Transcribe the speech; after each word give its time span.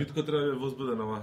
Митко 0.00 0.24
треба 0.24 0.44
да 0.44 0.52
е 0.52 0.56
возбуден, 0.56 1.00
ама 1.00 1.22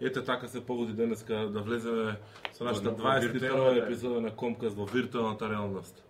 ете 0.00 0.24
така 0.24 0.48
се 0.48 0.66
погоди 0.66 0.92
денеска 0.92 1.34
да 1.34 1.60
влеземе 1.60 2.16
со 2.52 2.64
нашата 2.64 2.96
21 2.96 3.84
епизода 3.84 4.20
на 4.20 4.30
Комкаст 4.30 4.76
во 4.76 4.84
виртуелната 4.86 5.48
реалност. 5.50 6.04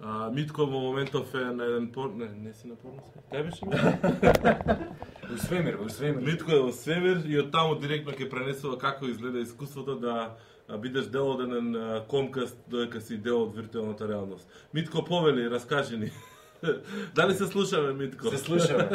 А, 0.00 0.30
Митко 0.30 0.66
во 0.66 0.80
моментов 0.80 1.34
е 1.34 1.38
на 1.38 1.64
еден 1.64 1.92
пор... 1.92 2.10
Не, 2.16 2.28
не 2.28 2.54
си 2.54 2.66
на 2.66 2.74
порнос. 2.74 3.06
Кај 3.30 3.42
беше? 3.46 3.62
Во 5.30 5.38
свемир, 5.38 5.78
во 5.78 5.88
свемир. 5.88 6.26
Митко 6.26 6.52
е 6.52 6.58
во 6.58 6.72
свемир 6.72 7.22
и 7.22 7.38
од 7.38 7.54
таму 7.54 7.78
директно 7.78 8.18
ќе 8.18 8.30
пренесува 8.30 8.74
како 8.78 9.06
изгледа 9.06 9.38
искуството 9.38 9.94
да 9.94 10.34
бидеш 10.82 11.06
дел 11.06 11.30
од 11.36 11.46
еден 11.46 11.70
Комкаст 12.10 12.58
додека 12.66 13.00
си 13.00 13.16
дел 13.16 13.46
од 13.46 13.54
виртуелната 13.54 14.10
реалност. 14.10 14.50
Митко 14.74 15.04
повели, 15.04 15.50
раскажи 15.50 16.02
ни. 16.02 16.10
Дали 17.14 17.34
се 17.34 17.46
слушаме, 17.46 17.92
Митко? 17.92 18.30
Се 18.30 18.38
слушаме. 18.38 18.88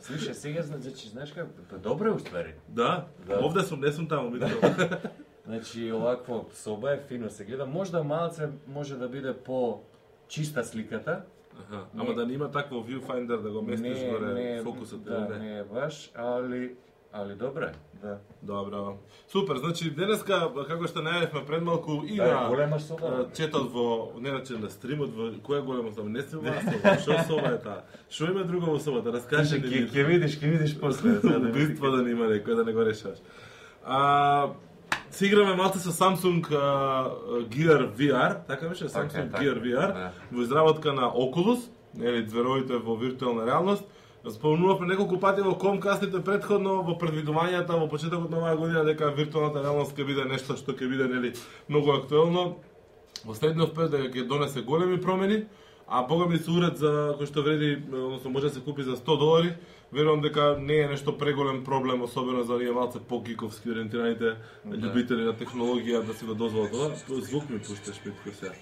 Слушај, 0.00 0.32
сега 0.32 0.62
значи 0.62 1.08
знаеш 1.08 1.32
како 1.32 1.48
па 1.70 1.78
добро 1.78 2.08
е 2.08 2.16
уствари. 2.18 2.54
Да? 2.68 3.06
Да. 3.26 3.40
Овде 3.44 3.62
сум, 3.62 3.80
не 3.80 3.92
сум 3.92 4.08
таму, 4.08 4.30
Митко. 4.30 4.66
Значи 5.46 5.92
овакво 5.92 6.46
соба 6.52 6.92
е 6.92 7.00
фино 7.08 7.30
се 7.30 7.44
гледа. 7.44 7.66
Можда 7.66 8.02
малце 8.02 8.48
може 8.66 8.96
да 8.96 9.08
биде 9.08 9.32
по 9.32 9.82
чиста 10.28 10.64
сликата. 10.64 11.22
Аха, 11.60 11.84
ама 11.96 12.14
да 12.14 12.26
не 12.26 12.32
има 12.32 12.50
такво 12.50 12.76
viewfinder 12.76 13.42
да 13.42 13.50
го 13.50 13.62
местиш 13.62 14.00
не, 14.00 14.10
горе 14.10 14.34
не, 14.34 14.62
фокусот 14.62 15.04
да, 15.04 15.38
не 15.38 15.58
е 15.58 15.64
баш, 15.64 16.10
али 16.14 16.74
али 17.16 17.34
добре, 17.34 17.72
да. 18.02 18.18
Добро. 18.42 18.96
Супер, 19.28 19.56
значи 19.56 19.90
денеска 19.90 20.50
како 20.68 20.86
што 20.86 21.00
најавивме 21.02 21.42
пред 21.46 21.62
малку 21.62 22.02
и 22.06 22.16
Да, 22.16 22.42
на 22.42 22.48
голема 22.48 22.80
соба. 22.80 23.26
четот 23.34 23.72
во 23.72 24.12
не 24.20 24.30
значи 24.30 24.52
на 24.52 24.70
стримот 24.70 25.10
во 25.16 25.30
која 25.42 25.60
голема 25.64 25.92
соба 25.94 26.08
не 26.08 26.22
се 26.22 26.36
во 26.36 26.52
соба, 26.60 26.98
што 27.00 27.12
соба 27.26 27.48
е 27.54 27.58
таа? 27.58 27.82
Што 28.10 28.30
има 28.30 28.44
друго 28.44 28.66
во 28.70 28.78
собата? 28.78 29.12
Раскажи 29.12 29.60
Ќе 29.62 30.04
видиш, 30.06 30.38
ќе 30.40 30.50
видиш 30.50 30.76
после. 30.80 31.18
за 31.20 31.40
да 31.40 31.48
Убиство 31.50 31.90
да 31.90 32.02
нема 32.02 32.24
некој 32.26 32.54
да 32.56 32.64
не 32.64 32.72
го 32.72 32.84
решаваш. 32.84 33.18
А, 33.84 34.48
си 35.10 35.26
играме 35.26 35.54
малце 35.54 35.78
со 35.78 35.90
Samsung 35.90 36.42
Gear 37.48 37.90
VR, 37.96 38.46
така 38.46 38.68
беше 38.68 38.86
Така 38.86 39.08
Samsung 39.08 39.30
така 39.32 39.42
Gear 39.44 39.58
VR 39.60 39.92
да. 39.94 40.12
во 40.32 40.42
изработка 40.42 40.92
на 40.92 41.02
Oculus, 41.10 41.70
нели 41.94 42.28
зверовите 42.28 42.76
во 42.76 42.96
виртуелна 42.96 43.46
реалност. 43.46 43.84
Спомнувавме 44.30 44.86
неколку 44.86 45.20
пати 45.20 45.42
во 45.42 45.54
комкастите 45.54 46.18
предходно 46.24 46.80
во 46.82 46.96
предвидувањата 46.98 47.78
во 47.78 47.86
почетокот 47.86 48.30
на 48.30 48.40
оваа 48.40 48.56
година 48.58 48.82
дека 48.84 49.12
виртуелната 49.14 49.62
реалност 49.62 49.94
ќе 49.94 50.06
биде 50.06 50.24
нешто 50.26 50.56
што 50.58 50.74
ќе 50.74 50.88
биде 50.90 51.06
нели 51.06 51.30
многу 51.68 51.94
актуелно. 51.94 52.56
Во 53.22 53.34
следниот 53.38 53.74
период 53.74 53.94
дека 53.94 54.10
ќе 54.10 54.26
донесе 54.26 54.66
големи 54.66 54.98
промени, 55.00 55.44
а 55.86 56.02
бога 56.02 56.26
ми 56.26 56.38
се 56.38 56.50
уред 56.50 56.78
за 56.82 57.14
кој 57.20 57.30
што 57.30 57.46
вреди, 57.46 57.70
односно 57.86 58.30
може 58.30 58.50
да 58.50 58.54
се 58.54 58.64
купи 58.66 58.82
за 58.82 58.96
100 58.96 59.18
долари, 59.18 59.54
верувам 59.92 60.20
дека 60.20 60.56
не 60.58 60.80
е 60.82 60.88
нешто 60.88 61.18
преголем 61.18 61.62
проблем, 61.64 62.02
особено 62.02 62.42
за 62.42 62.54
оние 62.54 62.72
малце 62.72 62.98
по-гиковски 62.98 63.70
ориентираните 63.70 64.36
љубители 64.66 65.22
на 65.22 65.38
технологија 65.38 66.02
да 66.02 66.14
си 66.14 66.26
го 66.26 66.34
дозволат 66.34 66.74
ова. 66.74 66.90
Звук 67.22 67.50
ми 67.50 67.58
пушташ 67.58 68.02
Митко 68.04 68.34
сега. 68.34 68.58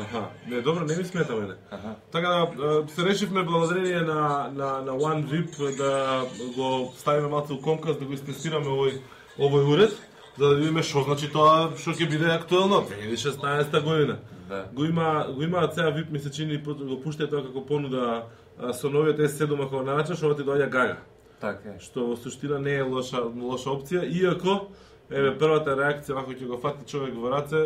Аха, 0.00 0.28
не, 0.48 0.60
добро, 0.60 0.84
не 0.84 0.96
ми 0.96 1.04
смета 1.04 1.36
мене. 1.36 1.54
Аха. 1.70 1.94
Така 2.12 2.46
да, 2.56 2.84
се 2.88 3.04
решивме 3.04 3.42
благодарение 3.42 4.00
на, 4.00 4.50
на, 4.54 4.82
на 4.82 4.92
OneVip 4.92 5.76
да 5.76 6.22
го 6.56 6.92
ставиме 6.96 7.28
малце 7.28 7.52
у 7.52 7.56
Comcast, 7.56 7.98
да 7.98 8.04
го 8.04 8.12
истестираме 8.12 8.66
овој, 8.66 9.00
овој 9.38 9.66
уред, 9.74 9.92
за 10.38 10.48
да 10.48 10.54
видиме 10.54 10.82
што 10.82 11.04
значи 11.04 11.28
тоа 11.32 11.72
што 11.76 11.92
ќе 11.92 12.08
биде 12.08 12.32
актуелно 12.32 12.84
2016 12.88 13.82
година. 13.84 14.18
Да. 14.48 14.64
Го 14.72 14.84
има 14.84 15.26
го 15.34 15.42
имаат 15.42 15.74
сега 15.74 15.92
VIP 15.92 16.10
ми 16.10 16.18
се 16.18 16.30
чини 16.30 16.58
го 16.58 17.00
пуштаја 17.04 17.30
тоа 17.30 17.44
како 17.44 17.66
понуда 17.66 18.24
со 18.72 18.88
новиот 18.88 19.18
S7 19.18 19.64
ако 19.64 19.82
нараčаш, 19.82 20.22
ова 20.22 20.36
ти 20.36 20.42
доаѓа 20.42 20.68
гага 20.68 20.96
Така 21.40 21.76
е. 21.76 21.78
што 21.80 22.06
во 22.08 22.16
суштина 22.16 22.58
не 22.58 22.78
е 22.80 22.82
лоша 22.82 23.20
лоша 23.20 23.70
опција, 23.70 24.06
иако 24.08 24.72
еве 25.10 25.32
првата 25.38 25.76
реакција 25.78 26.18
ако 26.18 26.34
ќе 26.34 26.46
го 26.46 26.58
фати 26.58 26.86
човек 26.86 27.14
во 27.14 27.30
раце, 27.30 27.60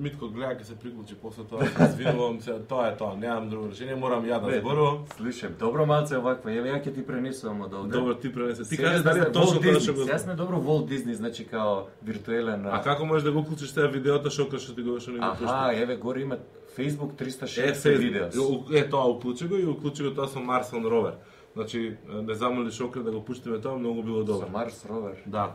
Митко 0.00 0.30
гледа 0.32 0.56
ќе 0.56 0.64
се 0.64 0.74
приклучи 0.80 1.14
после 1.22 1.44
тоа, 1.44 1.66
се 1.66 1.84
извинувам 1.84 2.40
се, 2.40 2.54
тоа 2.68 2.88
е 2.88 2.96
тоа, 2.96 3.16
немам 3.20 3.50
друго 3.50 3.68
решение, 3.68 3.94
морам 3.94 4.24
ја 4.24 4.40
да 4.40 4.60
зборувам. 4.60 5.02
Слушај, 5.18 5.52
добро 5.60 5.86
малце 5.86 6.16
оваква. 6.16 6.52
Еве 6.52 6.72
ја 6.72 6.80
ќе 6.80 6.94
ти 6.94 7.04
пренесувам 7.06 7.60
од 7.66 7.74
овде. 7.74 7.98
Добро, 7.98 8.14
ти 8.14 8.32
пренесе. 8.32 8.64
Ти 8.64 8.76
сме 8.76 9.02
дали 9.04 9.20
е 9.20 9.32
точно 9.32 9.60
тоа 9.60 9.80
што 9.80 9.94
го 9.94 10.06
Сега 10.08 10.18
сме 10.18 10.34
добро 10.34 10.56
Walt 10.56 10.88
Disney, 10.88 11.12
значи 11.12 11.44
као 11.44 11.86
виртуелен. 12.02 12.66
А 12.66 12.82
како 12.82 13.04
можеш 13.04 13.28
да 13.28 13.32
го 13.32 13.44
уклучиш 13.44 13.74
сега 13.74 13.86
видеото 13.92 14.30
што 14.30 14.48
што 14.58 14.74
ти 14.74 14.82
го 14.82 14.96
што 15.00 15.12
ни 15.12 15.18
го 15.18 15.24
Аха, 15.24 15.70
еве 15.76 15.96
горе 15.96 16.22
има 16.22 16.38
Facebook 16.76 17.12
Е, 17.20 17.24
360 17.24 17.72
се 17.72 17.94
видеос. 17.94 18.34
Е, 18.72 18.88
тоа 18.88 19.04
уклучи 19.10 19.48
го 19.48 19.56
и 19.56 19.66
уклучи 19.66 20.02
го 20.02 20.14
тоа 20.14 20.28
со 20.28 20.40
Марсон 20.40 20.86
Ровер. 20.86 21.20
Значи, 21.54 21.96
не 22.08 22.34
замолиш 22.34 22.80
Окре 22.80 23.02
да 23.02 23.10
го 23.10 23.24
пуштиме 23.24 23.60
тоа, 23.60 23.78
многу 23.78 24.02
било 24.02 24.20
Со 24.20 24.24
добро. 24.24 24.48
Марс 24.48 24.86
ровер. 24.86 25.22
Да. 25.26 25.52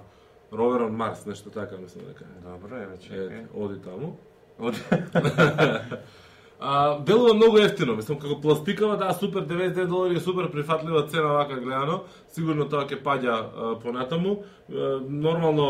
Ровер 0.56 0.82
on 0.82 0.90
Марс, 0.92 1.26
нешто 1.26 1.50
така 1.50 1.78
мислам 1.78 2.06
дека 2.08 2.24
е. 2.26 2.42
Добро, 2.44 2.76
еве 2.76 2.94
Е, 2.94 2.98
чекај. 3.00 3.46
оди 3.54 3.82
таму. 3.82 4.18
Од 4.60 4.76
А, 6.60 7.00
делува 7.00 7.34
многу 7.34 7.58
ефтино, 7.58 7.96
мислам 7.96 8.20
како 8.20 8.42
пластикава, 8.42 8.96
да, 8.98 9.14
супер 9.14 9.42
99 9.42 9.86
долари 9.86 10.16
е 10.16 10.20
супер 10.20 10.52
прифатлива 10.52 11.04
цена 11.04 11.24
вака 11.26 11.56
гледано. 11.56 11.98
Сигурно 12.30 12.66
тоа 12.66 12.86
ќе 12.86 13.02
паѓа 13.04 13.36
понатаму. 13.82 14.38
Нормално 15.02 15.66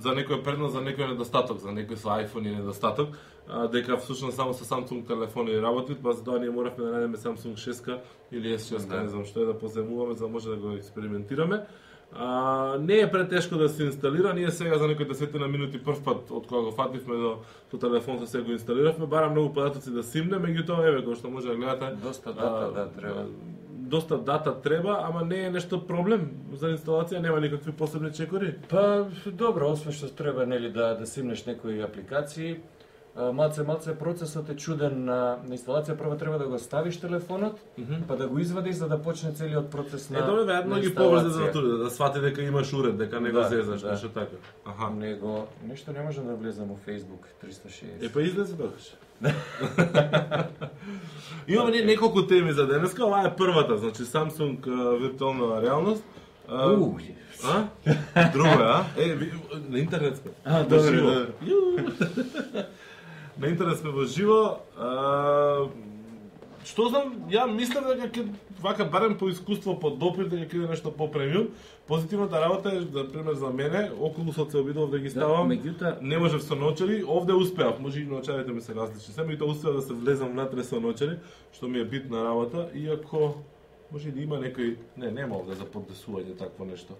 за 0.00 0.10
некој 0.10 0.40
е 0.40 0.42
предност, 0.42 0.74
за 0.74 0.80
некој 0.80 1.04
е 1.04 1.08
недостаток, 1.08 1.58
за 1.58 1.68
некој 1.70 1.94
со 1.94 2.08
iPhone 2.10 2.48
е 2.48 2.56
недостаток, 2.56 3.14
а, 3.48 3.68
дека 3.68 3.96
всушност 3.96 4.36
само 4.36 4.52
со 4.54 4.64
Samsung 4.64 5.06
телефони 5.06 5.54
работи, 5.56 5.94
па 5.94 6.12
за 6.12 6.24
тоа 6.24 6.38
ние 6.38 6.50
моравме 6.50 6.84
да 6.84 6.90
најдеме 6.90 7.16
Samsung 7.16 7.54
6 7.54 7.98
или 8.32 8.58
S6, 8.58 8.88
Да. 8.88 9.02
не 9.02 9.08
знам 9.08 9.24
што 9.24 9.40
е 9.40 9.46
да 9.46 9.54
поземуваме 9.54 10.14
за 10.14 10.26
да 10.26 10.28
може 10.28 10.50
да 10.50 10.56
го 10.56 10.72
експериментираме. 10.72 11.62
А, 12.12 12.76
не 12.80 13.00
е 13.00 13.10
претешко 13.10 13.56
да 13.56 13.68
се 13.68 13.84
инсталира, 13.84 14.34
ние 14.34 14.50
сега 14.50 14.78
за 14.78 14.88
некои 14.88 15.06
десетина 15.06 15.48
минути 15.48 15.78
прв 15.84 16.00
пат 16.04 16.30
од 16.30 16.46
кога 16.46 16.62
го 16.62 16.70
фативме 16.72 17.16
до 17.16 17.34
со 17.70 17.78
телефон 17.78 18.18
со 18.18 18.26
се 18.26 18.40
го 18.40 18.52
инсталиравме, 18.52 19.06
бара 19.06 19.28
многу 19.28 19.52
податоци 19.52 19.90
да 19.90 20.02
симне, 20.02 20.40
меѓутоа 20.40 20.88
еве 20.88 21.04
кој 21.04 21.20
што 21.20 21.28
може 21.30 21.52
да 21.52 21.56
гледате. 21.56 22.00
Доста 22.02 22.32
дата, 22.32 22.64
а, 22.64 22.72
да, 22.72 22.88
треба. 22.96 23.26
Доста 23.68 24.18
дата 24.18 24.60
треба, 24.60 25.04
ама 25.04 25.24
не 25.24 25.44
е 25.46 25.50
нешто 25.50 25.80
проблем 25.86 26.30
за 26.56 26.72
инсталација, 26.72 27.20
нема 27.20 27.40
никакви 27.40 27.72
посебни 27.72 28.12
чекори. 28.12 28.54
Па 28.68 29.06
добро, 29.26 29.68
освен 29.68 29.92
што 29.92 30.08
треба 30.08 30.46
нели 30.46 30.72
да 30.72 30.94
да 30.94 31.06
симнеш 31.06 31.44
некои 31.44 31.80
апликации, 31.84 32.60
малце 33.16 33.62
малце 33.62 33.94
процесот 33.98 34.48
е 34.48 34.56
чуден 34.56 35.04
на, 35.04 35.38
на 35.48 35.56
инсталација 35.56 35.96
прво 35.98 36.16
треба 36.16 36.38
да 36.38 36.46
го 36.46 36.58
ставиш 36.58 37.00
телефонот, 37.00 37.58
па 38.08 38.16
да 38.16 38.28
го 38.28 38.38
извадиш 38.38 38.76
за 38.76 38.88
да 38.88 39.02
почне 39.02 39.32
целиот 39.32 39.70
процес 39.70 40.10
на 40.10 40.18
Е, 40.18 40.22
добре, 40.22 40.40
веројатно 40.42 40.64
на 40.66 40.80
ги 40.80 40.94
поврзе 40.94 41.28
за 41.28 41.50
тоа, 41.52 41.62
да 41.78 41.90
свати 41.90 42.20
дека 42.20 42.42
имаш 42.42 42.72
уред, 42.72 42.96
дека 42.96 43.20
не 43.20 43.30
го 43.30 43.40
Да, 43.40 43.48
зезаш, 43.48 43.80
да. 43.80 43.90
нешто 43.90 44.08
така. 44.08 44.36
Аха. 44.64 44.90
Него 44.90 45.46
нешто 45.68 45.92
не 45.92 46.02
можам 46.02 46.26
да 46.26 46.34
влезам 46.34 46.68
во 46.68 46.76
Facebook 46.90 47.26
360. 47.46 48.06
Е, 48.06 48.12
па 48.12 48.22
излезе 48.22 48.56
тогаш. 48.56 48.94
Имаме 51.48 51.70
ние 51.70 51.84
неколку 51.84 52.26
теми 52.26 52.52
за 52.52 52.66
денеска, 52.66 53.06
оваа 53.06 53.26
е 53.28 53.36
првата, 53.36 53.78
значи 53.78 54.02
Samsung 54.02 54.58
виртуелна 54.98 55.62
реалност. 55.62 56.04
А, 56.48 56.70
Уу, 56.70 56.98
А? 57.44 57.68
Друго 58.32 58.48
е, 58.48 58.56
а? 58.60 58.84
Е, 58.96 59.16
на 59.68 59.78
интернет 59.78 60.16
сме. 60.16 60.30
А, 60.44 60.62
Во 60.62 60.68
добре, 60.68 60.82
живо. 60.82 61.10
добре. 61.10 61.26
Ју. 61.44 62.64
На 63.38 63.48
интернет 63.48 63.78
сме 63.78 63.90
во 63.90 64.04
живо. 64.04 64.58
А, 64.76 65.68
што 66.66 66.88
знам, 66.90 67.14
ја 67.30 67.46
мислам 67.48 67.86
дека 67.88 68.10
ќе 68.10 68.26
вака 68.60 68.84
барем 68.84 69.16
по 69.18 69.28
искуство, 69.30 69.78
по 69.78 69.90
допир 69.90 70.28
дека 70.28 70.48
ќе 70.48 70.58
биде 70.58 70.72
нешто 70.74 70.90
попремиум. 70.90 71.48
Позитивната 71.88 72.40
работа 72.40 72.74
е, 72.74 72.80
за 72.80 73.06
пример 73.08 73.34
за 73.34 73.50
мене, 73.50 73.90
Oculusот 73.96 74.50
се 74.50 74.58
обидов 74.58 74.90
да 74.90 74.98
ги 74.98 75.10
ставам. 75.10 75.48
меѓутоа 75.48 76.02
Не 76.02 76.18
можев 76.18 76.42
со 76.42 76.54
ночери, 76.54 77.04
овде 77.04 77.32
успеав, 77.32 77.80
може 77.80 78.00
и 78.00 78.04
ночарите 78.04 78.52
ми 78.52 78.60
се 78.60 78.74
различни. 78.74 79.14
Се 79.14 79.22
и 79.22 79.38
тоа 79.38 79.50
успеав 79.50 79.74
да 79.74 79.82
се 79.82 79.92
влезам 79.92 80.32
внатре 80.32 80.64
со 80.64 80.80
ночери, 80.80 81.18
што 81.52 81.68
ми 81.68 81.78
е 81.78 81.84
битна 81.84 82.24
работа, 82.24 82.68
иако 82.74 83.34
може 83.92 84.10
да 84.12 84.20
има 84.20 84.36
некој, 84.36 84.76
не, 84.96 85.10
нема 85.10 85.38
овде 85.38 85.54
за 85.56 85.64
поддесување 85.64 86.36
такво 86.36 86.64
нешто. 86.68 86.98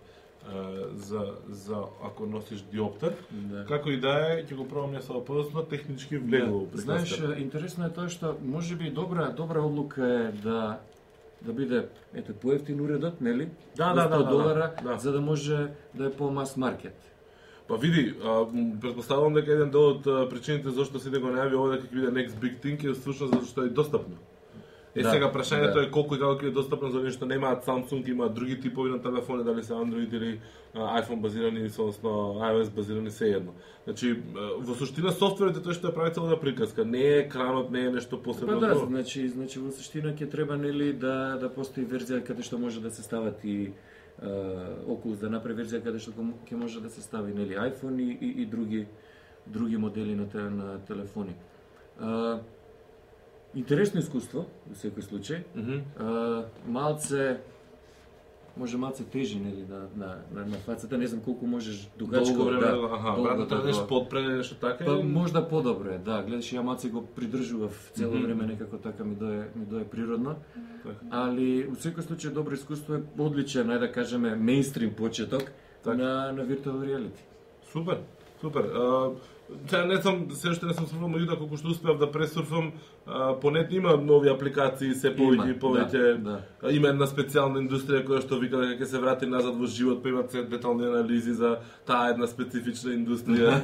За 0.95 1.35
за 1.49 1.83
ако 2.05 2.27
носиш 2.27 2.61
диоптер. 2.61 3.15
Да. 3.31 3.65
Како 3.65 3.91
и 3.91 4.01
да 4.01 4.15
е, 4.33 4.45
ќе 4.45 4.57
го 4.57 4.69
пробам 4.69 4.93
не 4.93 5.03
со 5.03 5.21
подоцна 5.25 5.65
технички 5.69 6.19
влегува. 6.19 6.67
Да, 6.73 6.81
знаеш, 6.81 7.19
интересно 7.39 7.87
е 7.87 7.93
тоа 7.93 8.09
што 8.09 8.37
може 8.43 8.77
би 8.77 8.91
добра 8.91 9.29
добра 9.31 9.61
одлука 9.61 10.07
е 10.07 10.33
да 10.43 10.79
да 11.43 11.53
биде 11.53 11.89
ето 12.15 12.35
поевтин 12.35 12.81
уредот, 12.81 13.21
нели? 13.21 13.49
Да, 13.77 13.95
да, 13.95 14.09
да, 14.09 14.17
100 14.17 14.25
да, 14.25 14.31
долара, 14.31 14.73
да. 14.83 14.99
за 14.99 15.13
да 15.13 15.21
може 15.21 15.69
да 15.95 16.07
е 16.07 16.13
по 16.13 16.31
мас 16.31 16.57
маркет. 16.57 16.97
Па 17.69 17.77
види, 17.77 18.15
а, 18.25 18.29
м, 18.29 18.81
претпоставувам 18.81 19.35
дека 19.35 19.53
еден 19.53 19.71
дел 19.71 19.93
од 19.93 20.31
причините 20.31 20.71
зашто 20.71 20.99
се 20.99 21.11
го 21.11 21.29
најави 21.29 21.55
ова 21.55 21.77
дека 21.77 21.87
ќе 21.87 21.95
биде 21.95 22.13
next 22.17 22.41
big 22.41 22.57
thing 22.65 22.81
е 22.91 22.95
всушност 22.97 23.35
затоа 23.35 23.47
што 23.47 23.67
е 23.69 23.69
достапно. 23.69 24.17
Е 24.99 25.03
Да, 25.03 25.11
сега 25.11 25.33
прашањето 25.33 25.75
да. 25.75 25.83
е 25.87 25.91
колку 25.91 26.15
и 26.15 26.19
како 26.19 26.35
ќе 26.35 26.49
е 26.49 26.51
достапно 26.51 26.91
за 26.91 26.99
оние 26.99 27.11
што 27.15 27.27
немаат 27.27 27.65
Samsung, 27.67 28.09
имаат 28.09 28.35
други 28.35 28.61
типови 28.61 28.91
на 28.91 29.03
телефони, 29.03 29.45
дали 29.45 29.63
се 29.63 29.73
Android 29.73 30.13
или 30.17 30.41
а, 30.75 31.03
iPhone 31.03 31.21
базирани, 31.21 31.71
соодносно 31.71 32.11
iOS 32.43 32.71
базирани 32.71 33.11
се 33.11 33.31
едно. 33.39 33.53
Значи, 33.85 34.13
во 34.59 34.75
суштина 34.75 35.13
софтверот 35.13 35.57
е 35.57 35.63
тој 35.65 35.73
што 35.79 35.89
ја 35.89 35.95
прави 35.95 36.15
целата 36.15 36.41
приказка. 36.41 36.85
Не 36.85 37.03
е 37.03 37.19
екранот, 37.25 37.71
не 37.71 37.87
е 37.87 37.91
нешто 37.91 38.19
Па 38.19 38.23
посебно. 38.23 38.61
да, 38.61 38.75
друго. 38.75 38.87
значи, 38.87 39.29
значи 39.29 39.59
во 39.59 39.71
суштина 39.71 40.13
ќе 40.13 40.31
треба 40.31 40.57
нели 40.57 40.93
да 40.93 41.39
да 41.41 41.49
постои 41.49 41.87
верзија 41.87 42.21
каде 42.27 42.43
што 42.43 42.59
може 42.59 42.81
да 42.81 42.91
се 42.91 43.03
стават 43.03 43.45
и 43.45 43.73
Oculus 44.87 45.21
да 45.21 45.31
направи 45.31 45.63
верзија 45.63 45.79
каде 45.85 45.99
што 46.03 46.11
ќе 46.11 46.57
може 46.59 46.81
да 46.83 46.91
се 46.91 47.03
стави 47.03 47.33
нели 47.35 47.55
iPhone 47.55 48.03
и, 48.03 48.19
и, 48.21 48.43
и 48.43 48.47
други 48.47 48.87
други 49.47 49.77
модели 49.77 50.15
на, 50.15 50.51
на 50.51 50.79
телефони. 50.85 51.35
А, 52.01 52.39
интересно 53.55 54.01
искуство 54.01 54.47
во 54.67 54.75
секој 54.75 55.03
случај. 55.03 55.43
Mm 55.57 55.65
-hmm. 55.65 55.81
А, 55.99 56.45
малце 56.67 57.41
може 58.57 58.79
малце 58.79 59.05
тежи 59.05 59.39
нели 59.39 59.65
на 59.69 59.79
на 59.97 60.17
на, 60.35 60.47
на 60.47 60.57
фацата, 60.57 60.99
не 60.99 61.07
знам 61.07 61.21
колку 61.23 61.47
можеш 61.47 61.89
дугачко 61.99 62.35
Долго 62.35 62.45
време, 62.45 62.61
да. 62.61 62.89
аха, 62.95 63.15
долго 63.17 63.45
да 63.45 63.47
да 63.47 63.65
нешто 63.65 63.83
го- 63.83 63.89
подпре, 63.89 64.23
нешто 64.23 64.55
така 64.55 64.85
Па 64.85 64.93
или? 64.93 65.03
можда 65.03 65.49
подобро 65.49 65.91
е, 65.91 65.99
да. 65.99 66.23
Гледаш, 66.23 66.53
ја 66.53 66.61
маце 66.61 66.89
го 66.89 67.07
придржував 67.07 67.91
цело 67.95 68.15
Мгм. 68.15 68.23
време 68.23 68.47
некако 68.47 68.77
така 68.79 69.05
ми 69.05 69.15
дое 69.15 69.49
ми 69.57 69.65
дое 69.67 69.85
природно. 69.85 70.37
Така. 70.83 71.07
Али 71.11 71.67
у 71.69 71.75
секој 71.75 72.01
случај 72.01 72.33
добро 72.33 72.55
искуство 72.55 72.95
е 72.95 73.03
одличен, 73.19 73.67
нај 73.67 73.79
да 73.79 73.93
кажеме, 73.93 74.37
мејнстрим 74.37 74.91
почеток 74.91 75.43
Така. 75.85 75.97
на 75.97 76.33
на 76.33 76.43
виртуал 76.45 76.83
реалити. 76.83 77.23
Супер, 77.73 77.99
супер. 78.41 78.61
А, 78.61 79.11
Сега 79.67 79.85
не 79.87 79.97
сум, 79.97 80.31
се 80.31 80.49
уште 80.51 80.67
не 80.67 80.75
сум 80.75 80.87
сурфал, 80.87 81.09
меѓутоа 81.09 81.39
колку 81.39 81.57
што 81.57 81.69
успеав 81.69 81.97
да 81.97 82.07
пресурфам, 82.07 82.73
а, 83.07 83.33
по 83.35 83.51
нет 83.51 83.73
има 83.73 83.97
нови 83.97 84.29
апликации, 84.29 84.95
се 84.95 85.09
повеќе 85.09 85.47
и 85.47 85.51
Има, 85.51 85.59
повеќе. 85.59 86.17
да, 86.19 86.35
А, 86.63 86.71
Има 86.71 86.89
една 86.89 87.07
специјална 87.07 87.57
индустрија 87.59 88.05
која 88.05 88.21
што 88.21 88.37
вика 88.37 88.57
дека 88.59 88.77
ќе 88.77 88.87
се 88.87 88.99
врати 88.99 89.27
назад 89.27 89.57
во 89.57 89.67
живот, 89.67 90.03
па 90.03 90.09
имат 90.09 90.31
се 90.31 90.43
детални 90.45 90.85
анализи 90.85 91.33
за 91.33 91.57
таа 91.87 92.11
една 92.11 92.27
специфична 92.27 92.93
индустрија. 92.93 93.57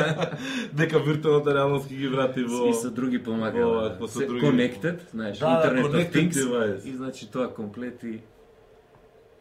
дека 0.74 0.98
виртуелната 1.00 1.54
реалност 1.54 1.88
ќе 1.88 1.96
ги 1.96 2.08
врати 2.08 2.44
во 2.44 2.68
И 2.68 2.74
со 2.74 2.90
други 2.90 3.18
помагала. 3.20 3.96
во 3.98 4.06
со 4.06 4.18
Се- 4.18 4.26
други- 4.26 4.42
Connected, 4.42 4.98
знаеш, 5.10 5.38
Да, 5.38 5.46
да, 5.48 5.62
Internet 5.64 5.86
of 5.86 6.12
Things. 6.12 6.34
device. 6.34 6.84
И 6.84 6.92
значи 6.92 7.30
тоа 7.30 7.48
комплети 7.48 8.20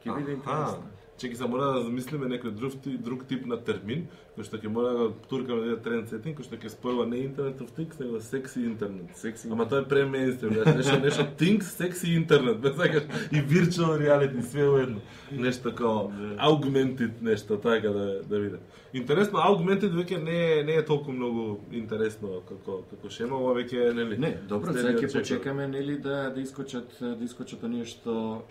ќе 0.02 0.18
биде 0.18 0.32
интересно. 0.32 0.88
Чеки 1.22 1.36
се 1.36 1.46
мора 1.46 1.68
да 1.76 1.82
замислиме 1.86 2.26
некој 2.26 2.50
друг, 2.58 2.74
друг 3.06 3.26
тип 3.30 3.44
на 3.46 3.60
термин, 3.62 4.08
кој 4.34 4.46
што 4.48 4.58
ќе 4.58 4.70
мора 4.74 4.90
да 4.90 5.02
го 5.04 5.26
туркаме 5.30 5.68
да 5.70 5.76
тренд 5.78 6.10
сетинг, 6.10 6.40
кој 6.40 6.48
што 6.48 6.58
ќе 6.58 6.72
спојува 6.74 7.04
не 7.12 7.20
интернет 7.28 7.60
of 7.62 7.70
things, 7.78 8.00
него 8.02 8.18
секси 8.26 8.64
интернет. 8.66 9.12
Секси 9.20 9.52
Ама 9.54 9.68
тоа 9.70 9.84
е 9.84 9.86
премейнстрим, 9.92 10.56
знаеш, 10.58 10.80
нешто 10.80 10.98
нешто 11.04 11.26
things, 11.38 11.70
секси 11.78 12.16
интернет, 12.18 12.58
без 12.64 12.74
сакаш 12.74 13.06
и 13.30 13.44
virtual 13.52 14.02
reality 14.02 14.42
све 14.42 14.66
уедно. 14.66 15.02
Нешто 15.32 15.76
као 15.76 16.10
Да. 16.10 16.50
augmented 16.50 17.22
нешто 17.22 17.58
така 17.58 17.90
да 17.90 18.24
да 18.24 18.40
биде. 18.40 18.58
Интересно, 18.94 19.46
augmented 19.46 19.94
веќе 19.94 20.24
не 20.24 20.60
е 20.60 20.64
не 20.64 20.80
е 20.82 20.86
толку 20.86 21.12
многу 21.12 21.60
интересно 21.72 22.42
како 22.50 22.82
како 22.90 23.10
шема, 23.10 23.38
ова 23.38 23.54
веќе 23.62 23.94
нели. 23.94 24.18
Не, 24.18 24.34
добро, 24.50 24.74
сега 24.74 24.98
ќе 24.98 25.14
почекаме 25.14 25.68
нели 25.68 26.02
да 26.02 26.32
да 26.34 26.42
искочат 26.42 26.98
да 27.00 27.24
искочат 27.24 27.64
оние 27.64 27.86
што 27.86 28.42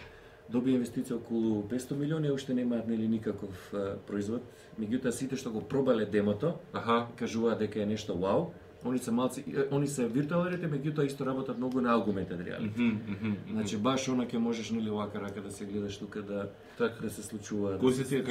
добија 0.53 0.79
инвестиција 0.81 1.17
околу 1.17 1.63
500 1.71 1.97
милиони, 1.97 2.29
а 2.29 2.33
уште 2.33 2.55
немаат 2.55 2.89
нели 2.89 3.09
никаков 3.09 3.75
а, 3.75 3.97
производ. 4.07 4.43
Меѓутоа 4.81 5.11
сите 5.11 5.37
што 5.37 5.51
го 5.51 5.61
пробале 5.61 6.07
демото, 6.07 6.55
Аха. 6.73 7.07
кажуваат 7.17 7.59
дека 7.59 7.83
е 7.83 7.87
нешто 7.87 8.19
вау. 8.19 8.51
Они 8.85 8.99
се 8.99 9.11
малци, 9.11 9.45
они 9.73 9.87
се 9.87 10.09
виртуалните, 10.09 10.65
меѓутоа 10.67 11.05
исто 11.07 11.27
работат 11.27 11.59
многу 11.59 11.81
на 11.81 11.93
augmented 11.95 12.41
reality. 12.41 12.71
Мгм, 12.73 12.85
мгм, 12.85 13.29
мгм. 13.29 13.37
Значи 13.53 13.77
баш 13.77 14.09
она 14.09 14.25
ќе 14.25 14.37
можеш 14.39 14.71
нели 14.71 14.91
вака 14.91 15.21
рака 15.21 15.43
да 15.43 15.51
се 15.51 15.65
гледаш 15.65 15.99
тука 15.99 16.23
да 16.23 16.49
Така. 16.79 17.03
да 17.03 17.11
се 17.11 17.23
случуваат. 17.23 17.81
Кои 17.81 17.93
се 17.93 18.05
тие, 18.05 18.25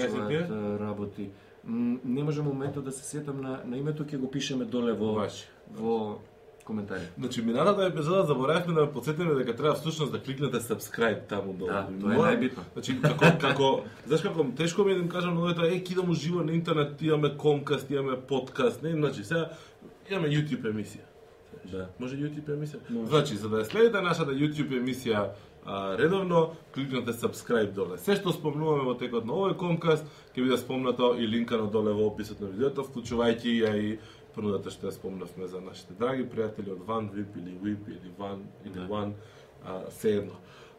работи. 0.79 1.29
Не 2.05 2.23
можам 2.23 2.45
моментот 2.45 2.83
да 2.85 2.91
се 2.91 3.03
сетам 3.03 3.41
на 3.41 3.61
на 3.65 3.77
името, 3.77 4.03
ќе 4.03 4.17
го 4.17 4.31
пишеме 4.31 4.65
доле 4.65 4.93
во 4.93 5.13
Баш. 5.15 5.45
во 5.71 6.19
коментари. 6.69 7.01
Значи, 7.17 7.41
минатата 7.41 7.85
епизода 7.85 8.23
заборавивме 8.23 8.73
да 8.73 8.85
ме 8.85 8.91
подсетиме 8.91 9.33
дека 9.33 9.55
треба 9.55 9.73
всушност 9.75 10.11
да 10.11 10.21
кликнете 10.21 10.59
subscribe 10.59 11.27
таму 11.27 11.53
долу. 11.53 11.73
Да, 11.73 11.87
тоа 12.01 12.13
е 12.13 12.37
најбитно. 12.37 12.65
Значи, 12.73 12.95
како, 13.01 13.33
како, 13.41 13.69
знаеш 14.05 14.25
како, 14.29 14.45
тешко 14.57 14.85
ми 14.85 14.93
е 14.93 14.99
да 15.01 15.01
им 15.01 15.09
кажам 15.09 15.33
на 15.33 15.41
луѓето, 15.41 15.65
е, 15.65 15.83
кидам 15.83 16.13
уживо 16.13 16.43
на 16.45 16.53
интернет, 16.53 17.01
имаме 17.01 17.33
Comcast, 17.37 17.91
имаме 17.91 18.21
подкаст, 18.21 18.83
не, 18.83 18.93
значи, 18.93 19.23
сега 19.23 19.49
имаме 20.09 20.29
YouTube 20.29 20.69
емисија. 20.69 21.05
Да. 21.71 21.89
Може 21.99 22.15
YouTube 22.15 22.53
емисија? 22.53 22.85
Може. 22.89 23.09
Значи, 23.09 23.35
за 23.35 23.49
да 23.49 23.63
ја 23.63 23.71
следите 23.71 24.01
нашата 24.05 24.31
YouTube 24.31 24.77
емисија 24.77 25.29
а, 25.65 25.97
редовно, 25.97 26.55
кликнете 26.73 27.13
subscribe 27.13 27.73
доле. 27.73 27.97
Се 27.97 28.15
што 28.15 28.33
спомнуваме 28.33 28.85
во 28.87 28.95
текот 28.97 29.25
на 29.25 29.35
овој 29.35 29.57
Comcast, 29.59 30.07
ќе 30.33 30.45
биде 30.45 30.57
спомнато 30.57 31.13
и 31.19 31.27
линкано 31.27 31.67
доле 31.69 31.93
во 31.93 32.07
описот 32.09 32.41
на 32.41 32.49
видеото, 32.49 32.85
вклучувајќи 32.87 33.55
ја 33.63 33.73
и 33.77 33.91
понудата 34.35 34.69
што 34.69 34.87
ја 34.87 34.91
спомнавме 34.91 35.47
за 35.47 35.61
нашите 35.61 35.93
драги 35.99 36.23
пријатели 36.29 36.71
од 36.71 36.85
Ван 36.87 37.09
Вип 37.13 37.35
или 37.37 37.57
Вип 37.63 37.87
или 37.87 38.11
Ван 38.17 38.43
или 38.65 38.73
Да. 38.73 38.87
Ван, 38.89 39.13
а, 39.65 39.81
се 39.89 40.09
едно. 40.15 40.33